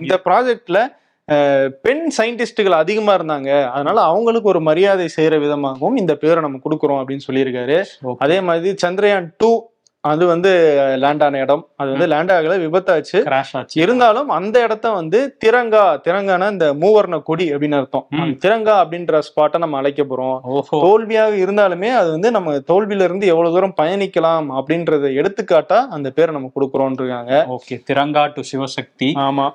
இந்த 0.00 0.16
ப்ராஜெக்ட்ல 0.24 0.80
பெண் 1.82 2.04
சயின்டிஸ்டுகள் 2.18 2.80
அதிகமா 2.82 3.14
இருந்தாங்க. 3.14 3.50
அதனால 3.70 4.00
அவங்களுக்கு 4.00 4.48
ஒரு 4.48 4.60
மரியாதை 4.60 5.08
செய்யற 5.16 5.40
விதமாகவும் 5.40 5.96
இந்த 5.96 6.14
பேரை 6.16 6.40
நம்ம 6.40 6.58
கொடுக்குறோம் 6.64 7.00
அப்படின்னு 7.02 7.26
சொல்லியிருக்காரு. 7.30 7.84
அதே 8.18 8.40
மாதிரி 8.40 8.74
சந்திரயான் 8.86 9.28
டூ 9.38 9.50
அது 10.04 10.26
வந்து 10.26 10.50
லேண்ட் 10.98 11.22
ஆன 11.22 11.38
இடம். 11.38 11.62
அது 11.76 11.90
வந்து 11.90 12.06
லேண்ட் 12.06 12.30
ஆகல 12.30 12.54
விபத்தாச்சு. 12.62 13.18
கிராஷ் 13.26 13.50
ஆச்சு. 13.52 13.80
இருந்தாலும் 13.82 14.28
அந்த 14.28 14.62
இடத்த 14.62 14.90
வந்து 14.90 15.36
திரங்கா 15.44 15.82
திரங்கான 16.06 16.50
இந்த 16.50 16.74
மூவர்ண 16.74 17.22
கொடி 17.22 17.54
அப்படின்னு 17.54 17.78
அர்த்தம். 17.80 18.06
திரங்கா 18.44 18.74
அப்படின்ற 18.82 19.20
ஸ்பாட்டை 19.26 19.58
நம்ம 19.58 19.76
அழைக்க 19.76 20.02
போறோம். 20.02 20.38
தோல்வியாக 20.70 21.34
இருந்தாலுமே 21.36 21.90
அது 21.94 22.10
வந்து 22.10 22.30
நம்ம 22.30 22.54
தோல்வியில 22.70 23.06
இருந்து 23.08 23.26
எவ்வளவு 23.26 23.54
தூரம் 23.54 23.74
பயணிக்கலாம் 23.80 24.48
அப்படின்றத 24.60 25.10
எடுத்துக்காட்டா 25.20 25.80
அந்த 25.96 26.10
பேரை 26.10 26.34
நம்ம 26.34 26.50
கொடுக்குறோம் 26.54 26.96
இருக்காங்க. 27.00 27.34
Okay 27.56 27.78
Tiranga 27.90 28.24
to 28.36 28.42
Shivshakti. 28.52 29.10
ஆமா. 29.26 29.46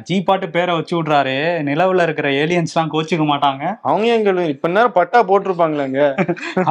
ஜி 0.00 0.22
பாட்டு 0.22 0.48
பேரை 0.48 0.74
வச்சு 0.74 1.02
விடுறாரு. 1.02 1.36
நிலவுல 1.70 2.02
இருக்கிற 2.02 2.28
ஏலியன்ஸ் 2.30 2.74
எல்லாம் 2.74 2.92
கோச்சிக்க 2.94 3.26
மாட்டாங்க. 3.32 3.78
அவங்க 3.82 4.08
எங்க 4.14 4.46
இப்ப 4.54 4.68
நேரம் 4.68 4.96
பட்டா 5.00 5.22
போட்டிருப்பாங்களேங்க. 5.24 6.00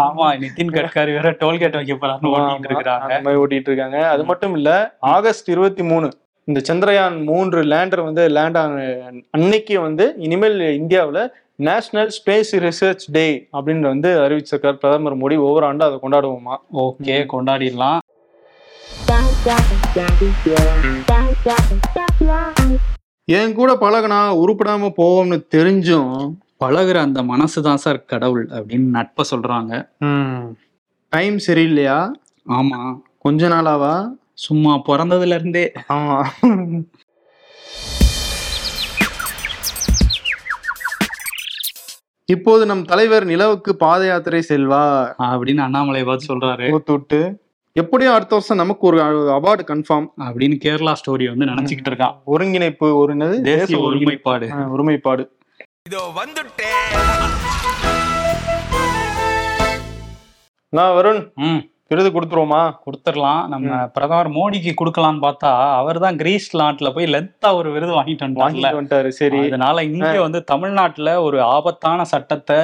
ஆமா 0.05 0.27
நிதின் 0.43 0.75
கட்கரி 0.75 1.13
வேற 1.19 1.31
டோல்கேட் 1.45 1.79
வைக்க 1.79 1.93
போறான்னு 2.01 2.33
ஓட்டிட்டு 2.33 3.09
இருக்கிறாங்க 3.11 3.17
அந்த 3.17 3.27
மாதிரி 3.27 3.41
ஓட்டிட்டு 3.43 3.69
இருக்காங்க 3.71 4.09
அது 4.09 4.23
மட்டும் 4.23 4.55
இல்ல 4.55 4.97
ஆகஸ்ட் 4.99 5.49
இருபத்தி 5.49 5.83
மூணு 5.83 6.11
இந்த 6.43 6.59
சந்திரயான் 6.69 7.23
மூன்று 7.23 7.63
லேண்டர் 7.63 8.03
வந்து 8.03 8.23
லேண்ட் 8.29 8.57
ஆன 8.57 8.83
அன்னைக்கு 9.31 9.81
வந்து 9.81 10.13
இனிமேல் 10.17 10.59
இந்தியாவுல 10.59 11.21
நேஷனல் 11.55 12.11
ஸ்பேஸ் 12.17 12.51
ரிசர்ச் 12.65 13.03
டே 13.11 13.47
அப்படின்னு 13.53 13.79
வந்து 13.79 14.09
அறிவிச்சிருக்கார் 14.19 14.79
பிரதமர் 14.83 15.17
மோடி. 15.17 15.35
ஒவ்வொரு 15.47 15.65
ஆண்டும் 15.65 15.87
அதை 15.87 15.97
கொண்டாடுவோமா? 16.03 16.55
ஓகே 16.73 17.17
கொண்டாடிடலாம். 17.33 17.99
என் 23.25 23.53
கூட 23.53 23.71
பழகுனா 23.73 24.19
உருப்படாம 24.43 24.89
போவோம்னு 24.99 25.37
தெரிஞ்சும் 25.55 26.33
பழகுற 26.59 26.97
அந்த 27.07 27.23
மனசு 27.23 27.61
தான் 27.61 27.77
சார் 27.77 28.05
கடவுள் 28.05 28.47
அப்படின்னு 28.47 28.89
நட்பை 28.97 29.25
சொல்றாங்க. 29.31 29.73
டைம் 31.09 31.37
சரியில்லையா? 31.47 32.11
ஆமா. 32.45 32.79
கொஞ்ச 33.17 33.47
நாளாவா? 33.47 33.93
சும்மா 34.45 34.73
பிறந்ததுல 34.87 35.35
இருந்தே 35.35 35.71
ஆமா 35.89 36.15
இப்போது 42.29 42.65
நம் 42.65 42.83
தலைவர் 42.85 43.25
நிலவுக்கு 43.25 43.75
பாத 43.75 44.05
யாத்திரை 44.05 44.41
செல்வார். 44.41 45.15
அப்படின்னு 45.19 45.57
அண்ணாமலை 45.57 46.03
பார்த்து 46.03 46.29
சொல்றாரு. 46.31 46.67
ஊத்துட்டு 46.75 47.19
எப்படியும் 47.75 48.13
அடுத்த 48.13 48.35
வருஷம் 48.35 48.57
நமக்கு 48.57 48.87
ஒரு 48.87 48.97
அவார்டு 49.37 49.63
கன்ஃபார்ம் 49.67 50.07
அப்படின்னு 50.19 50.55
கேரளா 50.63 50.93
ஸ்டோரி 51.01 51.25
வந்து 51.27 51.45
நினைச்சுக்கிட்டு 51.45 51.91
இருக்கான் 51.91 52.15
ஒருங்கிணைப்பு 52.25 52.87
ஒரு 52.97 53.13
தேசிய 53.43 53.79
ஒருமைப்பாடு. 53.79 54.47
ஒருமைப்பாடு. 54.71 55.23
இதோ 55.89 56.01
வந்துட்டேன் 56.17 56.79
நான் 60.73 60.95
வருண். 60.97 61.21
விருது 61.95 62.21
கொடுத்துருவோமா? 62.21 62.71
கொடுத்துடலாம். 62.85 63.47
நம்ம 63.47 63.87
பிரதமர் 63.87 64.29
மோடிக்கு 64.29 64.71
கொடுக்கலாம்னு 64.83 65.19
பார்த்தா 65.21 65.73
அவர் 65.75 65.99
தான் 65.99 66.15
கிரீஸ் 66.15 66.57
நாட்டுல 66.57 66.93
போய் 66.93 67.05
லென்த்தா 67.05 67.53
ஒரு 67.53 67.71
விருது 67.71 68.01
வாங்கிட்டு 68.01 68.23
வந்துட்டாரு 68.81 69.07
சரி. 69.07 69.37
அதனால 69.37 69.83
இங்க 69.83 70.05
வந்து 70.21 70.43
தமிழ்நாட்டுல 70.43 71.21
ஒரு 71.21 71.41
ஆபத்தான 71.41 72.03
சட்டத்தை 72.03 72.57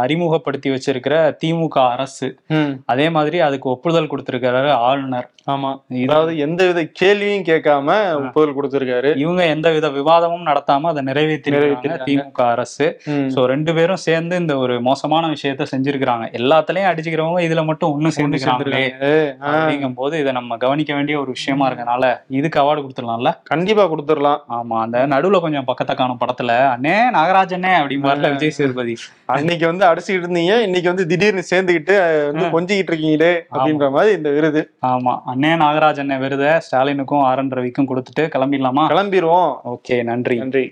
அறிமுகப்படுத்தி 0.00 0.70
வச்சிருக்கிற 0.70 1.36
திமுக 1.44 1.88
அரசு. 1.88 2.38
அதே 2.86 3.10
மாதிரி 3.10 3.40
அதுக்கு 3.40 3.68
ஒப்புதல் 3.68 4.06
கொடுத்திருக்கிறாரு 4.06 4.70
ஆளுநர். 4.70 5.28
ஆமா. 5.50 5.82
இது- 5.90 6.08
அதாவது 6.08 6.38
எந்த 6.38 6.66
வித 6.66 6.84
கேள்வியும் 6.92 7.42
கேட்காம 7.42 8.14
ஒப்புதல் 8.14 8.54
கொடுத்திருக்காரு. 8.60 9.16
இவங்க 9.16 9.46
எந்த 9.46 9.70
வித 9.70 9.88
விவாதமும் 9.88 10.44
நடத்தாம 10.44 10.80
அதை 10.80 11.02
நிறைவேற்றிருக்காங்க. 11.04 11.42
நிறைவேத்திருக்காங்க. 11.50 12.06
திமுக 12.06 12.48
அரசு. 12.48 13.00
சோ 13.28 13.44
ரெண்டு 13.44 13.74
பேரும் 13.74 13.96
சேர்ந்து 13.96 14.36
இந்த 14.36 14.56
ஒரு 14.56 14.80
மோசமான 14.80 15.26
விஷயத்த 15.26 15.66
செஞ்சிருக்கிறாங்க. 15.76 16.24
எல்லாத்துலயும் 16.32 16.88
அடிச்சுக்கிறவங்க 16.92 17.42
இதுல 17.44 17.64
மட்டும் 17.64 18.00
ஒண்ணு 18.00 18.02
சேர்ந்துக்கிறாங்க 18.02 18.62
அப்படிங்கும் 19.50 19.96
போது 19.96 20.14
இதை 20.18 20.32
நம்ம 20.32 20.56
கவனிக்க 20.56 20.92
வேண்டிய 20.94 21.16
ஒரு 21.20 21.30
விஷயமா 21.34 21.64
இருக்கனால 21.68 22.04
இதுக்கு 22.34 22.60
அவார்டு 22.60 22.82
கொடுத்துடலாம்ல? 22.82 23.30
கண்டிப்பா 23.50 23.84
கொடுத்துடலாம். 23.86 24.40
ஆமா 24.56 24.76
அந்த 24.82 24.98
நடுவுல 25.12 25.40
கொஞ்சம் 25.40 25.66
பக்கத்தை 25.66 25.94
காணும் 25.94 26.20
படத்துல 26.20 26.52
அண்ணே 26.70 26.94
நாகராஜனே 27.14 27.72
அப்படிம்பாருல 27.78 28.30
விஜய் 28.34 28.56
சேதுபதி. 28.58 28.94
அன்னைக்கு 29.34 29.66
வந்து 29.66 29.84
அடிச்சுக்கிட்டு 29.86 30.26
இருந்தீங்க 30.26 30.54
இன்னைக்கு 30.64 30.88
வந்து 30.88 31.06
திடீர்னு 31.06 31.44
சேர்ந்துக்கிட்டு 31.50 31.96
அஹ், 32.02 32.24
வந்து 32.30 32.46
கொஞ்சிக்கிட்டு 32.54 32.92
இருக்கீங்களே 32.92 33.32
அப்படின்ற 33.52 33.88
மாதிரி 33.92 34.12
இந்த 34.16 34.30
விருது. 34.30 34.62
ஆமா 34.88 35.14
அண்ணே 35.26 35.52
நாகராஜ் 35.60 36.02
அண்ணே 36.02 36.18
விருதை 36.18 36.52
ஸ்டாலினுக்கும் 36.66 37.24
ஆர் 37.24 37.38
என் 37.38 37.54
ரவிக்கும் 37.54 37.90
கொடுத்துட்டு 37.90 38.24
கிளம்பிடலாமா? 38.34 38.86
கிளம்பிடுவோம் 38.90 39.50
ஓகே 39.72 39.98
நன்றி. 40.04 40.38
நன்றி. 40.38 40.66